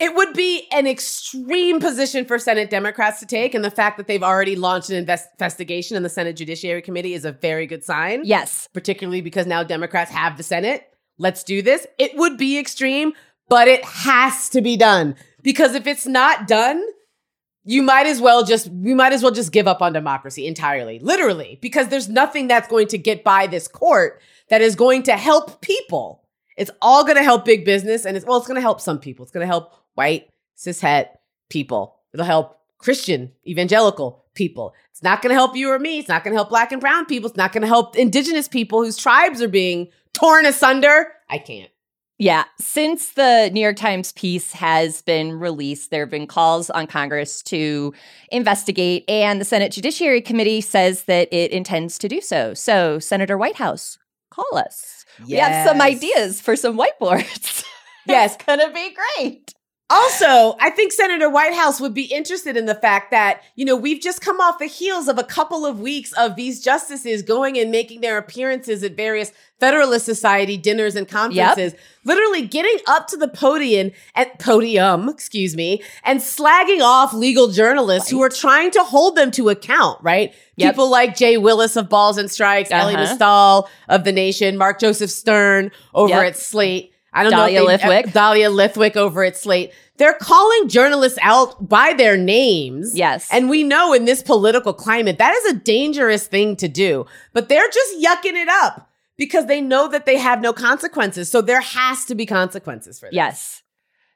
it 0.00 0.16
would 0.16 0.32
be 0.34 0.66
an 0.72 0.88
extreme 0.88 1.78
position 1.78 2.24
for 2.24 2.40
Senate 2.40 2.70
Democrats 2.70 3.20
to 3.20 3.26
take. 3.26 3.54
And 3.54 3.64
the 3.64 3.70
fact 3.70 3.96
that 3.96 4.08
they've 4.08 4.22
already 4.22 4.56
launched 4.56 4.90
an 4.90 4.96
invest- 4.96 5.28
investigation 5.38 5.96
in 5.96 6.02
the 6.02 6.08
Senate 6.08 6.34
Judiciary 6.34 6.82
Committee 6.82 7.14
is 7.14 7.24
a 7.24 7.30
very 7.30 7.68
good 7.68 7.84
sign, 7.84 8.22
Yes. 8.24 8.68
particularly 8.72 9.20
because 9.20 9.46
now 9.46 9.62
Democrats 9.62 10.10
have 10.10 10.36
the 10.36 10.42
Senate. 10.42 10.88
Let's 11.18 11.44
do 11.44 11.62
this. 11.62 11.86
It 12.00 12.16
would 12.16 12.36
be 12.36 12.58
extreme, 12.58 13.12
but 13.48 13.68
it 13.68 13.84
has 13.84 14.48
to 14.50 14.60
be 14.60 14.76
done 14.76 15.14
because 15.42 15.74
if 15.74 15.86
it's 15.86 16.06
not 16.06 16.46
done, 16.46 16.84
you 17.64 17.82
might 17.82 18.06
as 18.06 18.20
well 18.20 18.44
just 18.44 18.70
you 18.72 18.94
might 18.94 19.12
as 19.12 19.22
well 19.22 19.32
just 19.32 19.52
give 19.52 19.68
up 19.68 19.82
on 19.82 19.92
democracy 19.92 20.46
entirely 20.46 20.98
literally 20.98 21.58
because 21.60 21.88
there's 21.88 22.08
nothing 22.08 22.48
that's 22.48 22.68
going 22.68 22.88
to 22.88 22.98
get 22.98 23.22
by 23.22 23.46
this 23.46 23.68
court 23.68 24.20
that 24.48 24.60
is 24.60 24.74
going 24.74 25.02
to 25.04 25.16
help 25.16 25.60
people. 25.60 26.24
It's 26.56 26.70
all 26.82 27.04
going 27.04 27.16
to 27.16 27.22
help 27.22 27.44
big 27.44 27.64
business 27.64 28.06
and 28.06 28.16
it's 28.16 28.26
well 28.26 28.38
it's 28.38 28.46
going 28.46 28.56
to 28.56 28.62
help 28.62 28.80
some 28.80 28.98
people. 28.98 29.22
It's 29.24 29.32
going 29.32 29.44
to 29.44 29.46
help 29.46 29.74
white 29.94 30.28
cishet 30.56 31.08
people. 31.48 31.96
It'll 32.12 32.26
help 32.26 32.58
christian 32.78 33.30
evangelical 33.46 34.24
people. 34.34 34.74
It's 34.90 35.02
not 35.02 35.20
going 35.20 35.30
to 35.30 35.34
help 35.34 35.54
you 35.54 35.70
or 35.70 35.78
me. 35.78 35.98
It's 35.98 36.08
not 36.08 36.24
going 36.24 36.32
to 36.32 36.38
help 36.38 36.48
black 36.48 36.72
and 36.72 36.80
brown 36.80 37.04
people. 37.04 37.28
It's 37.28 37.36
not 37.36 37.52
going 37.52 37.62
to 37.62 37.68
help 37.68 37.96
indigenous 37.96 38.48
people 38.48 38.82
whose 38.82 38.96
tribes 38.96 39.42
are 39.42 39.48
being 39.48 39.88
torn 40.14 40.46
asunder. 40.46 41.12
I 41.28 41.38
can't 41.38 41.70
Yeah. 42.20 42.44
Since 42.58 43.12
the 43.12 43.48
New 43.50 43.62
York 43.62 43.76
Times 43.76 44.12
piece 44.12 44.52
has 44.52 45.00
been 45.00 45.38
released, 45.40 45.90
there 45.90 46.02
have 46.02 46.10
been 46.10 46.26
calls 46.26 46.68
on 46.68 46.86
Congress 46.86 47.40
to 47.44 47.94
investigate, 48.30 49.08
and 49.08 49.40
the 49.40 49.44
Senate 49.46 49.72
Judiciary 49.72 50.20
Committee 50.20 50.60
says 50.60 51.04
that 51.04 51.28
it 51.32 51.50
intends 51.50 51.98
to 51.98 52.08
do 52.08 52.20
so. 52.20 52.52
So, 52.52 52.98
Senator 52.98 53.38
Whitehouse, 53.38 53.96
call 54.30 54.58
us. 54.58 55.06
We 55.26 55.36
have 55.36 55.66
some 55.66 55.80
ideas 55.80 56.42
for 56.42 56.54
some 56.56 56.78
whiteboards. 56.78 57.64
Yes. 58.06 58.34
it's 58.34 58.44
gonna 58.44 58.72
be 58.72 58.96
great. 59.18 59.54
Also, 59.90 60.56
I 60.60 60.70
think 60.70 60.92
Senator 60.92 61.28
Whitehouse 61.28 61.80
would 61.80 61.94
be 61.94 62.04
interested 62.04 62.56
in 62.56 62.66
the 62.66 62.76
fact 62.76 63.10
that, 63.10 63.42
you 63.56 63.64
know, 63.64 63.74
we've 63.74 64.00
just 64.00 64.20
come 64.20 64.40
off 64.40 64.58
the 64.60 64.66
heels 64.66 65.08
of 65.08 65.18
a 65.18 65.24
couple 65.24 65.66
of 65.66 65.80
weeks 65.80 66.12
of 66.12 66.36
these 66.36 66.62
justices 66.62 67.22
going 67.22 67.58
and 67.58 67.72
making 67.72 68.00
their 68.00 68.16
appearances 68.16 68.84
at 68.84 68.92
various 68.96 69.32
Federalist 69.58 70.06
Society 70.06 70.56
dinners 70.56 70.94
and 70.96 71.06
conferences, 71.08 71.74
literally 72.04 72.46
getting 72.46 72.76
up 72.86 73.08
to 73.08 73.16
the 73.16 73.28
podium 73.28 73.90
at 74.14 74.38
podium, 74.38 75.08
excuse 75.08 75.54
me, 75.56 75.82
and 76.04 76.20
slagging 76.20 76.80
off 76.80 77.12
legal 77.12 77.48
journalists 77.48 78.08
who 78.08 78.22
are 78.22 78.30
trying 78.30 78.70
to 78.70 78.82
hold 78.84 79.16
them 79.16 79.30
to 79.32 79.48
account, 79.50 79.98
right? 80.02 80.32
Yep. 80.56 80.72
People 80.72 80.88
like 80.90 81.16
Jay 81.16 81.36
Willis 81.36 81.76
of 81.76 81.88
Balls 81.88 82.16
and 82.16 82.30
Strikes, 82.30 82.70
Elie 82.70 82.94
Uh-huh. 82.94 83.02
Mystal 83.02 83.68
of 83.88 84.04
The 84.04 84.12
Nation, 84.12 84.56
Mark 84.56 84.78
Joseph 84.78 85.10
Stern 85.10 85.72
over 85.92 86.14
Yep. 86.14 86.24
at 86.26 86.36
Slate. 86.38 86.92
I 87.12 87.22
don't 87.22 87.32
Dahlia 87.32 87.60
know. 87.60 87.66
they- 87.66 87.78
Lithwick. 87.78 88.08
Uh, 88.08 88.10
Dahlia 88.10 88.50
Lithwick 88.50 88.96
over 88.96 89.24
at 89.24 89.36
Slate. 89.36 89.72
They're 89.96 90.14
calling 90.14 90.68
journalists 90.68 91.18
out 91.20 91.68
by 91.68 91.92
their 91.92 92.16
names. 92.16 92.96
Yes. 92.96 93.28
And 93.30 93.50
we 93.50 93.62
know 93.62 93.92
in 93.92 94.06
this 94.06 94.22
political 94.22 94.72
climate, 94.72 95.18
that 95.18 95.34
is 95.34 95.52
a 95.52 95.56
dangerous 95.56 96.26
thing 96.26 96.56
to 96.56 96.68
do. 96.68 97.04
But 97.32 97.48
they're 97.48 97.68
just 97.68 98.02
yucking 98.02 98.34
it 98.34 98.48
up 98.48 98.88
because 99.18 99.46
they 99.46 99.60
know 99.60 99.88
that 99.88 100.06
they 100.06 100.16
have 100.16 100.40
no 100.40 100.52
consequences. 100.52 101.30
So 101.30 101.42
there 101.42 101.60
has 101.60 102.06
to 102.06 102.14
be 102.14 102.24
consequences 102.24 102.98
for 102.98 103.06
this. 103.06 103.14
Yes. 103.14 103.62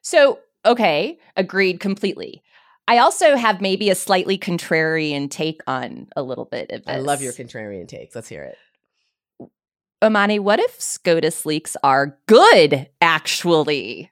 So, 0.01 0.39
okay, 0.65 1.19
agreed 1.37 1.81
completely. 1.81 2.43
I 2.87 2.99
also 2.99 3.37
have 3.37 3.61
maybe 3.61 3.91
a 3.91 3.95
slightly 3.95 4.39
contrarian 4.39 5.31
take 5.31 5.61
on 5.67 6.09
a 6.17 6.23
little 6.23 6.45
bit 6.45 6.71
of 6.71 6.85
this. 6.85 6.95
I 6.95 6.99
love 6.99 7.23
your 7.23 7.33
contrarian 7.33 7.89
takes. 7.89 8.15
Let's 8.15 8.29
hear 8.29 8.45
it. 8.45 8.57
Imani, 10.05 10.39
what 10.39 10.61
if 10.61 10.81
SCOTUS 10.81 11.47
leaks 11.47 11.77
are 11.83 12.19
good, 12.27 12.89
actually? 13.01 14.11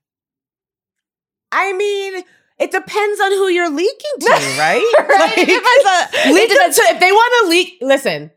I 1.51 1.73
mean, 1.75 2.23
it 2.59 2.71
depends 2.71 3.21
on 3.21 3.33
who 3.33 3.49
you're 3.49 3.71
leaking 3.71 3.97
to, 4.21 4.31
right? 4.59 4.95
Right? 5.09 5.35
It 5.39 5.47
depends 5.47 6.27
on- 6.27 6.35
leak 6.35 6.51
depends- 6.51 6.77
to, 6.77 6.83
if 6.89 7.01
they 7.01 7.13
want 7.13 7.33
to 7.45 7.51
leak, 7.51 7.79
listen, 7.83 8.31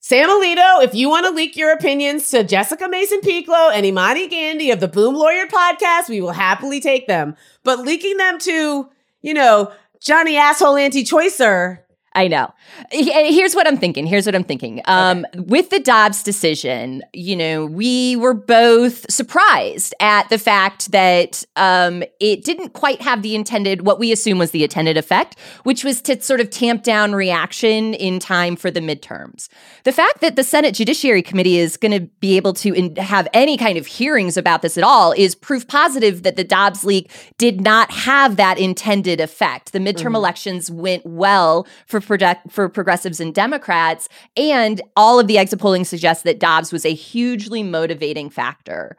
Sam 0.00 0.28
Alito, 0.28 0.84
if 0.84 0.94
you 0.94 1.08
want 1.08 1.24
to 1.26 1.32
leak 1.32 1.56
your 1.56 1.72
opinions 1.72 2.28
to 2.30 2.44
Jessica 2.44 2.88
Mason 2.88 3.20
Pieklo 3.22 3.72
and 3.72 3.86
Imani 3.86 4.28
Gandy 4.28 4.70
of 4.70 4.78
the 4.80 4.88
Boom 4.88 5.14
Lawyer 5.14 5.46
podcast, 5.46 6.08
we 6.10 6.20
will 6.20 6.32
happily 6.32 6.78
take 6.78 7.06
them. 7.06 7.34
But 7.62 7.78
leaking 7.80 8.18
them 8.18 8.38
to, 8.40 8.90
you 9.22 9.32
know, 9.34 9.72
Johnny 10.00 10.36
Asshole 10.36 10.76
Anti 10.76 11.04
Choicer, 11.04 11.78
I 12.16 12.28
know. 12.28 12.54
Here's 12.92 13.56
what 13.56 13.66
I'm 13.66 13.76
thinking. 13.76 14.06
Here's 14.06 14.24
what 14.24 14.36
I'm 14.36 14.44
thinking. 14.44 14.80
Um, 14.84 15.26
With 15.34 15.70
the 15.70 15.80
Dobbs 15.80 16.22
decision, 16.22 17.02
you 17.12 17.34
know, 17.34 17.66
we 17.66 18.14
were 18.14 18.34
both 18.34 19.10
surprised 19.10 19.94
at 19.98 20.28
the 20.28 20.38
fact 20.38 20.92
that 20.92 21.42
um, 21.56 22.04
it 22.20 22.44
didn't 22.44 22.72
quite 22.72 23.02
have 23.02 23.22
the 23.22 23.34
intended, 23.34 23.84
what 23.84 23.98
we 23.98 24.12
assume 24.12 24.38
was 24.38 24.52
the 24.52 24.62
intended 24.62 24.96
effect, 24.96 25.36
which 25.64 25.82
was 25.82 26.00
to 26.02 26.20
sort 26.22 26.40
of 26.40 26.50
tamp 26.50 26.84
down 26.84 27.16
reaction 27.16 27.94
in 27.94 28.20
time 28.20 28.54
for 28.54 28.70
the 28.70 28.80
midterms. 28.80 29.48
The 29.82 29.92
fact 29.92 30.20
that 30.20 30.36
the 30.36 30.44
Senate 30.44 30.74
Judiciary 30.74 31.22
Committee 31.22 31.58
is 31.58 31.76
going 31.76 31.92
to 31.92 32.06
be 32.20 32.36
able 32.36 32.52
to 32.54 32.72
in- 32.74 32.94
have 32.94 33.26
any 33.34 33.56
kind 33.56 33.76
of 33.76 33.86
hearings 33.86 34.36
about 34.36 34.62
this 34.62 34.78
at 34.78 34.84
all 34.84 35.10
is 35.12 35.34
proof 35.34 35.66
positive 35.66 36.22
that 36.22 36.36
the 36.36 36.44
Dobbs 36.44 36.84
leak 36.84 37.10
did 37.38 37.60
not 37.60 37.90
have 37.90 38.36
that 38.36 38.56
intended 38.60 39.20
effect. 39.20 39.72
The 39.72 39.80
midterm 39.80 40.14
elections 40.14 40.70
went 40.70 41.04
well 41.04 41.66
for 41.86 42.03
project- 42.06 42.50
for 42.50 42.68
progressives 42.68 43.20
and 43.20 43.34
Democrats, 43.34 44.08
and 44.36 44.80
all 44.96 45.18
of 45.18 45.26
the 45.26 45.38
exit 45.38 45.58
polling 45.58 45.84
suggests 45.84 46.22
that 46.24 46.38
Dobbs 46.38 46.72
was 46.72 46.84
a 46.84 46.94
hugely 46.94 47.62
motivating 47.62 48.30
factor. 48.30 48.96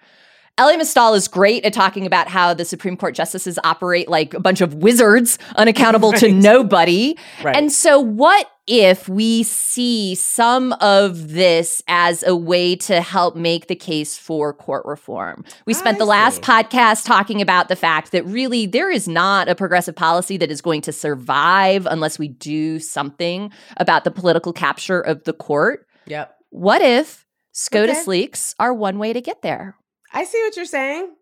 Elie 0.57 0.77
Mystal 0.77 1.13
is 1.13 1.27
great 1.27 1.65
at 1.65 1.73
talking 1.73 2.05
about 2.05 2.29
how 2.29 2.53
the 2.53 2.63
Supreme 2.63 2.95
Court 2.95 3.13
justices 3.13 3.59
operate 3.65 4.07
like 4.07 4.33
a 4.33 4.39
bunch 4.39 4.61
of 4.61 4.75
wizards, 4.75 5.37
unaccountable 5.57 6.11
right. 6.11 6.19
to 6.21 6.31
nobody. 6.31 7.17
Right. 7.43 7.57
And 7.57 7.73
so, 7.73 7.99
what 7.99 8.49
if 8.65 9.09
we 9.09 9.43
see 9.43 10.15
some 10.15 10.71
of 10.79 11.33
this 11.33 11.83
as 11.89 12.23
a 12.23 12.37
way 12.37 12.77
to 12.77 13.01
help 13.01 13.35
make 13.35 13.67
the 13.67 13.75
case 13.75 14.17
for 14.17 14.53
court 14.53 14.85
reform? 14.85 15.43
We 15.65 15.73
ah, 15.73 15.77
spent 15.77 15.95
I 15.95 15.99
the 15.99 16.05
last 16.05 16.37
see. 16.37 16.41
podcast 16.43 17.05
talking 17.05 17.41
about 17.41 17.67
the 17.67 17.75
fact 17.75 18.13
that 18.13 18.25
really 18.25 18.65
there 18.65 18.89
is 18.89 19.09
not 19.09 19.49
a 19.49 19.55
progressive 19.55 19.95
policy 19.95 20.37
that 20.37 20.49
is 20.49 20.61
going 20.61 20.81
to 20.83 20.93
survive 20.93 21.85
unless 21.85 22.17
we 22.17 22.29
do 22.29 22.79
something 22.79 23.51
about 23.75 24.05
the 24.05 24.11
political 24.11 24.53
capture 24.53 25.01
of 25.01 25.25
the 25.25 25.33
court. 25.33 25.85
Yep. 26.05 26.33
What 26.51 26.81
if 26.81 27.25
SCOTUS 27.51 28.03
okay. 28.03 28.09
leaks 28.09 28.55
are 28.57 28.73
one 28.73 28.99
way 28.99 29.11
to 29.11 29.19
get 29.19 29.41
there? 29.41 29.75
I 30.15 30.23
see 30.23 30.41
what 30.41 30.55
you're 30.55 30.65
saying. 30.65 31.13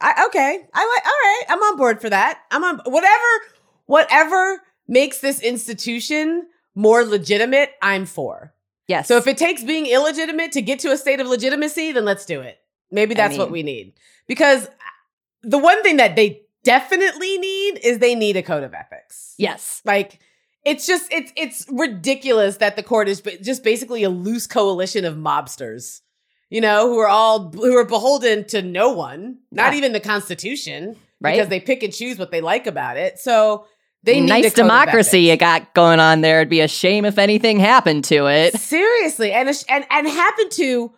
I 0.00 0.26
okay. 0.26 0.66
I 0.74 0.94
like 0.96 1.04
all 1.06 1.12
right. 1.12 1.42
I'm 1.48 1.62
on 1.62 1.76
board 1.76 2.00
for 2.00 2.10
that. 2.10 2.40
I'm 2.50 2.64
on 2.64 2.80
whatever 2.84 3.44
whatever 3.86 4.62
makes 4.88 5.20
this 5.20 5.40
institution 5.40 6.46
more 6.74 7.04
legitimate, 7.04 7.70
I'm 7.80 8.06
for. 8.06 8.52
Yes. 8.88 9.06
So 9.06 9.16
if 9.16 9.26
it 9.26 9.38
takes 9.38 9.62
being 9.62 9.86
illegitimate 9.86 10.52
to 10.52 10.62
get 10.62 10.80
to 10.80 10.90
a 10.90 10.96
state 10.96 11.20
of 11.20 11.28
legitimacy, 11.28 11.92
then 11.92 12.04
let's 12.04 12.26
do 12.26 12.40
it. 12.40 12.58
Maybe 12.90 13.14
that's 13.14 13.30
I 13.30 13.32
mean, 13.34 13.38
what 13.38 13.50
we 13.52 13.62
need. 13.62 13.92
Because 14.26 14.68
the 15.42 15.58
one 15.58 15.82
thing 15.84 15.98
that 15.98 16.16
they 16.16 16.42
definitely 16.64 17.38
need 17.38 17.78
is 17.84 17.98
they 17.98 18.16
need 18.16 18.36
a 18.36 18.42
code 18.42 18.64
of 18.64 18.74
ethics. 18.74 19.34
Yes. 19.38 19.80
Like 19.84 20.18
it's 20.64 20.86
just 20.86 21.12
it's 21.12 21.32
it's 21.36 21.66
ridiculous 21.70 22.56
that 22.56 22.76
the 22.76 22.82
court 22.82 23.08
is 23.08 23.22
just 23.42 23.62
basically 23.62 24.02
a 24.02 24.10
loose 24.10 24.46
coalition 24.46 25.04
of 25.04 25.14
mobsters 25.14 26.00
you 26.50 26.60
know, 26.60 26.88
who 26.88 26.98
are 26.98 27.08
all 27.08 27.50
who 27.50 27.76
are 27.76 27.84
beholden 27.84 28.44
to 28.48 28.60
no 28.60 28.90
one, 28.92 29.38
not 29.50 29.72
yeah. 29.72 29.78
even 29.78 29.92
the 29.92 30.00
Constitution, 30.00 30.96
right? 31.20 31.36
Because 31.36 31.48
they 31.48 31.60
pick 31.60 31.82
and 31.82 31.92
choose 31.92 32.18
what 32.18 32.30
they 32.30 32.40
like 32.40 32.66
about 32.66 32.96
it. 32.96 33.18
So 33.18 33.66
they 34.02 34.20
nice 34.20 34.52
democracy 34.52 35.20
you 35.20 35.36
got 35.36 35.72
going 35.74 36.00
on 36.00 36.20
there. 36.20 36.40
It'd 36.40 36.50
be 36.50 36.60
a 36.60 36.68
shame 36.68 37.04
if 37.04 37.18
anything 37.18 37.60
happened 37.60 38.04
to 38.04 38.26
it. 38.26 38.54
Seriously, 38.58 39.32
and 39.32 39.48
and 39.68 39.86
and 39.88 40.08
happened 40.08 40.50
to 40.52 40.92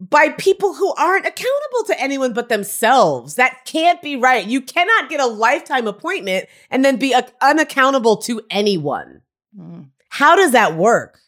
by 0.00 0.28
people 0.30 0.74
who 0.74 0.92
aren't 0.94 1.26
accountable 1.26 1.84
to 1.86 2.00
anyone 2.00 2.32
but 2.32 2.50
themselves. 2.50 3.36
That 3.36 3.64
can't 3.64 4.02
be 4.02 4.16
right. 4.16 4.46
You 4.46 4.60
cannot 4.60 5.08
get 5.08 5.20
a 5.20 5.26
lifetime 5.26 5.86
appointment 5.86 6.46
and 6.70 6.84
then 6.84 6.96
be 6.96 7.16
unaccountable 7.40 8.18
to 8.18 8.42
anyone. 8.50 9.22
Mm. 9.58 9.88
How 10.10 10.36
does 10.36 10.52
that 10.52 10.76
work? 10.76 11.18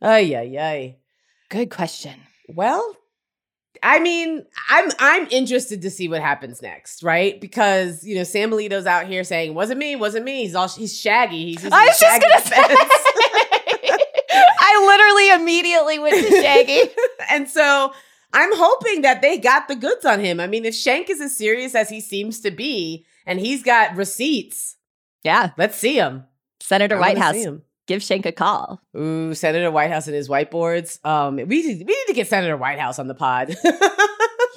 Ay, 0.00 0.34
ay, 0.34 0.58
ay. 0.58 0.96
Good 1.48 1.70
question. 1.70 2.14
Well, 2.48 2.96
I 3.82 3.98
mean, 3.98 4.44
I'm 4.68 4.90
I'm 4.98 5.28
interested 5.30 5.82
to 5.82 5.90
see 5.90 6.08
what 6.08 6.20
happens 6.20 6.62
next, 6.62 7.02
right? 7.02 7.40
Because 7.40 8.04
you 8.04 8.14
know 8.14 8.24
Sam 8.24 8.50
Alito's 8.50 8.86
out 8.86 9.06
here 9.06 9.24
saying, 9.24 9.54
"Wasn't 9.54 9.78
me, 9.78 9.96
wasn't 9.96 10.24
me." 10.24 10.42
He's 10.42 10.54
all 10.54 10.68
he's 10.68 10.98
shaggy. 10.98 11.46
He's 11.46 11.64
I 11.64 11.86
was 11.86 11.98
just 11.98 12.22
gonna 12.22 12.40
say. 12.40 12.76
I 14.64 14.86
literally 14.86 15.42
immediately 15.42 15.98
went 15.98 16.14
to 16.14 16.42
Shaggy, 16.42 16.80
and 17.30 17.48
so 17.48 17.92
I'm 18.32 18.50
hoping 18.54 19.02
that 19.02 19.20
they 19.20 19.36
got 19.38 19.68
the 19.68 19.76
goods 19.76 20.04
on 20.04 20.20
him. 20.20 20.40
I 20.40 20.46
mean, 20.46 20.64
if 20.64 20.74
Shank 20.74 21.10
is 21.10 21.20
as 21.20 21.36
serious 21.36 21.74
as 21.74 21.90
he 21.90 22.00
seems 22.00 22.40
to 22.40 22.50
be, 22.50 23.04
and 23.26 23.38
he's 23.40 23.62
got 23.62 23.96
receipts, 23.96 24.76
yeah, 25.22 25.50
let's 25.58 25.76
see 25.76 25.96
him. 25.96 26.24
Senator 26.60 26.98
Whitehouse 26.98 27.46
give 27.92 28.02
Shank 28.02 28.24
a 28.24 28.32
call. 28.32 28.80
Ooh, 28.96 29.34
Senator 29.34 29.70
Whitehouse 29.70 30.06
and 30.06 30.16
his 30.16 30.26
whiteboards. 30.26 31.04
Um, 31.04 31.36
we 31.36 31.44
need, 31.44 31.78
we 31.78 31.84
need 31.84 32.06
to 32.06 32.14
get 32.14 32.26
Senator 32.26 32.56
Whitehouse 32.56 32.98
on 32.98 33.06
the 33.06 33.14
pod. 33.14 33.54
yes. 33.62 33.84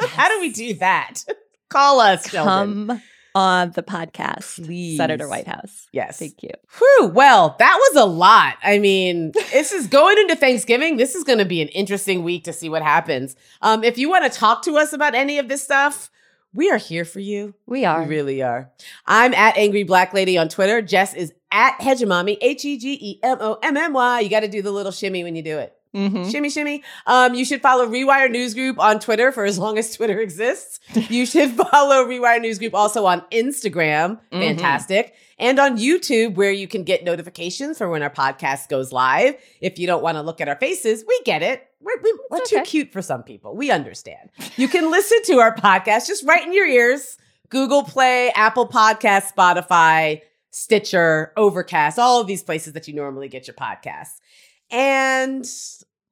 How 0.11 0.29
do 0.29 0.39
we 0.39 0.51
do 0.51 0.75
that? 0.75 1.15
Call 1.69 1.99
us, 1.99 2.29
Come 2.29 2.87
Sheldon. 2.87 3.01
on 3.33 3.71
the 3.71 3.83
podcast, 3.83 4.63
please, 4.65 4.95
Senator 4.95 5.27
Whitehouse. 5.27 5.87
Yes, 5.91 6.19
thank 6.19 6.41
you. 6.43 6.51
Whew, 6.77 7.07
well, 7.13 7.57
that 7.59 7.75
was 7.77 8.03
a 8.03 8.05
lot. 8.05 8.55
I 8.63 8.79
mean, 8.79 9.31
this 9.51 9.73
is 9.73 9.87
going 9.87 10.17
into 10.19 10.37
Thanksgiving. 10.37 10.95
This 10.95 11.15
is 11.15 11.25
going 11.25 11.39
to 11.39 11.45
be 11.45 11.61
an 11.61 11.67
interesting 11.69 12.23
week 12.23 12.45
to 12.45 12.53
see 12.53 12.69
what 12.69 12.83
happens. 12.83 13.35
Um, 13.61 13.83
if 13.83 13.97
you 13.97 14.09
want 14.09 14.31
to 14.31 14.39
talk 14.39 14.61
to 14.63 14.77
us 14.77 14.93
about 14.93 15.15
any 15.15 15.39
of 15.39 15.49
this 15.49 15.61
stuff, 15.63 16.09
we 16.55 16.71
are 16.71 16.77
here 16.77 17.05
for 17.05 17.19
you. 17.19 17.53
We 17.65 17.85
are. 17.85 18.03
We 18.03 18.07
really 18.07 18.41
are. 18.41 18.71
I'm 19.05 19.33
at 19.33 19.57
Angry 19.57 19.83
Black 19.83 20.13
Lady 20.13 20.37
on 20.37 20.47
Twitter. 20.47 20.81
Jess 20.81 21.13
is 21.13 21.33
at 21.51 21.77
Hegemommy, 21.79 22.37
H 22.41 22.63
E 22.65 22.77
G 22.77 22.97
E 22.99 23.19
M 23.21 23.37
O 23.41 23.59
M 23.61 23.75
M 23.75 23.93
Y. 23.93 24.21
You 24.21 24.29
got 24.29 24.39
to 24.39 24.47
do 24.47 24.61
the 24.61 24.71
little 24.71 24.91
shimmy 24.91 25.23
when 25.23 25.35
you 25.35 25.43
do 25.43 25.57
it. 25.57 25.77
Mm-hmm. 25.93 26.29
Shimmy, 26.29 26.49
shimmy. 26.49 26.83
Um, 27.05 27.35
you 27.35 27.45
should 27.45 27.61
follow 27.61 27.87
Rewire 27.87 28.29
News 28.29 28.53
Group 28.53 28.79
on 28.79 28.99
Twitter 28.99 29.31
for 29.31 29.45
as 29.45 29.57
long 29.57 29.77
as 29.77 29.95
Twitter 29.95 30.19
exists. 30.19 30.79
you 31.09 31.25
should 31.25 31.51
follow 31.51 32.05
Rewire 32.05 32.41
News 32.41 32.59
Group 32.59 32.73
also 32.73 33.05
on 33.05 33.21
Instagram. 33.31 34.19
Mm-hmm. 34.31 34.41
Fantastic. 34.41 35.15
And 35.37 35.59
on 35.59 35.77
YouTube, 35.77 36.35
where 36.35 36.51
you 36.51 36.67
can 36.67 36.83
get 36.83 37.03
notifications 37.03 37.77
for 37.77 37.89
when 37.89 38.03
our 38.03 38.09
podcast 38.09 38.69
goes 38.69 38.91
live. 38.91 39.35
If 39.61 39.79
you 39.79 39.87
don't 39.87 40.03
want 40.03 40.15
to 40.15 40.21
look 40.21 40.41
at 40.41 40.47
our 40.47 40.55
faces, 40.55 41.03
we 41.07 41.19
get 41.25 41.41
it. 41.41 41.69
We're, 41.85 42.01
we, 42.01 42.19
are 42.31 42.41
okay. 42.41 42.57
too 42.57 42.61
cute 42.63 42.91
for 42.91 43.01
some 43.01 43.21
people. 43.21 43.55
We 43.55 43.69
understand. 43.69 44.31
You 44.57 44.67
can 44.67 44.89
listen 44.89 45.21
to 45.25 45.39
our 45.39 45.55
podcast 45.55 46.07
just 46.07 46.25
right 46.25 46.45
in 46.45 46.51
your 46.51 46.67
ears 46.67 47.17
Google 47.49 47.83
Play, 47.83 48.31
Apple 48.31 48.67
Podcast, 48.67 49.31
Spotify, 49.33 50.21
Stitcher, 50.49 51.31
Overcast, 51.37 51.99
all 51.99 52.19
of 52.19 52.27
these 52.27 52.41
places 52.41 52.73
that 52.73 52.87
you 52.87 52.95
normally 52.95 53.27
get 53.27 53.45
your 53.45 53.53
podcasts. 53.53 54.15
And 54.71 55.45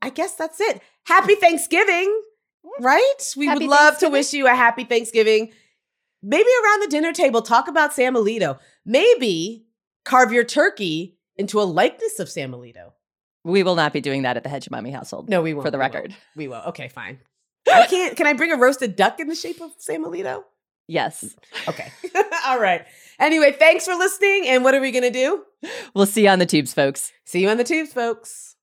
I 0.01 0.09
guess 0.09 0.35
that's 0.35 0.61
it. 0.61 0.79
Happy 1.05 1.33
Thanksgiving, 1.35 2.21
right? 2.79 3.33
We 3.35 3.47
happy 3.47 3.67
would 3.67 3.71
love 3.71 3.97
to 3.99 4.09
wish 4.09 4.31
you 4.33 4.45
a 4.45 4.55
happy 4.55 4.83
Thanksgiving. 4.83 5.51
Maybe 6.21 6.49
around 6.63 6.83
the 6.83 6.87
dinner 6.87 7.13
table, 7.13 7.41
talk 7.41 7.67
about 7.67 7.93
Sam 7.93 8.13
Alito. 8.13 8.59
Maybe 8.85 9.65
carve 10.05 10.31
your 10.31 10.43
turkey 10.43 11.17
into 11.35 11.59
a 11.59 11.63
likeness 11.63 12.19
of 12.19 12.29
Sam 12.29 12.51
Alito. 12.51 12.91
We 13.43 13.63
will 13.63 13.75
not 13.75 13.93
be 13.93 14.01
doing 14.01 14.23
that 14.23 14.37
at 14.37 14.43
the 14.43 14.49
Hegemommy 14.49 14.93
household. 14.93 15.29
No, 15.29 15.41
we 15.41 15.53
won't. 15.53 15.65
For 15.65 15.71
the 15.71 15.77
we 15.77 15.83
record. 15.83 16.11
Won't. 16.11 16.21
We 16.35 16.47
will. 16.47 16.61
Okay, 16.67 16.87
fine. 16.87 17.19
I 17.71 17.85
can't. 17.87 18.15
Can 18.15 18.27
I 18.27 18.33
bring 18.33 18.51
a 18.51 18.57
roasted 18.57 18.95
duck 18.95 19.19
in 19.19 19.27
the 19.27 19.35
shape 19.35 19.61
of 19.61 19.71
Sam 19.77 20.03
Alito? 20.05 20.43
Yes. 20.87 21.35
Okay. 21.67 21.91
All 22.45 22.59
right. 22.59 22.85
Anyway, 23.19 23.55
thanks 23.57 23.85
for 23.85 23.95
listening. 23.95 24.47
And 24.47 24.63
what 24.63 24.73
are 24.75 24.81
we 24.81 24.91
going 24.91 25.03
to 25.03 25.11
do? 25.11 25.43
We'll 25.93 26.05
see 26.05 26.23
you 26.23 26.29
on 26.29 26.39
the 26.39 26.45
tubes, 26.45 26.73
folks. 26.73 27.13
See 27.25 27.41
you 27.41 27.49
on 27.49 27.57
the 27.57 27.63
tubes, 27.63 27.93
folks. 27.93 28.55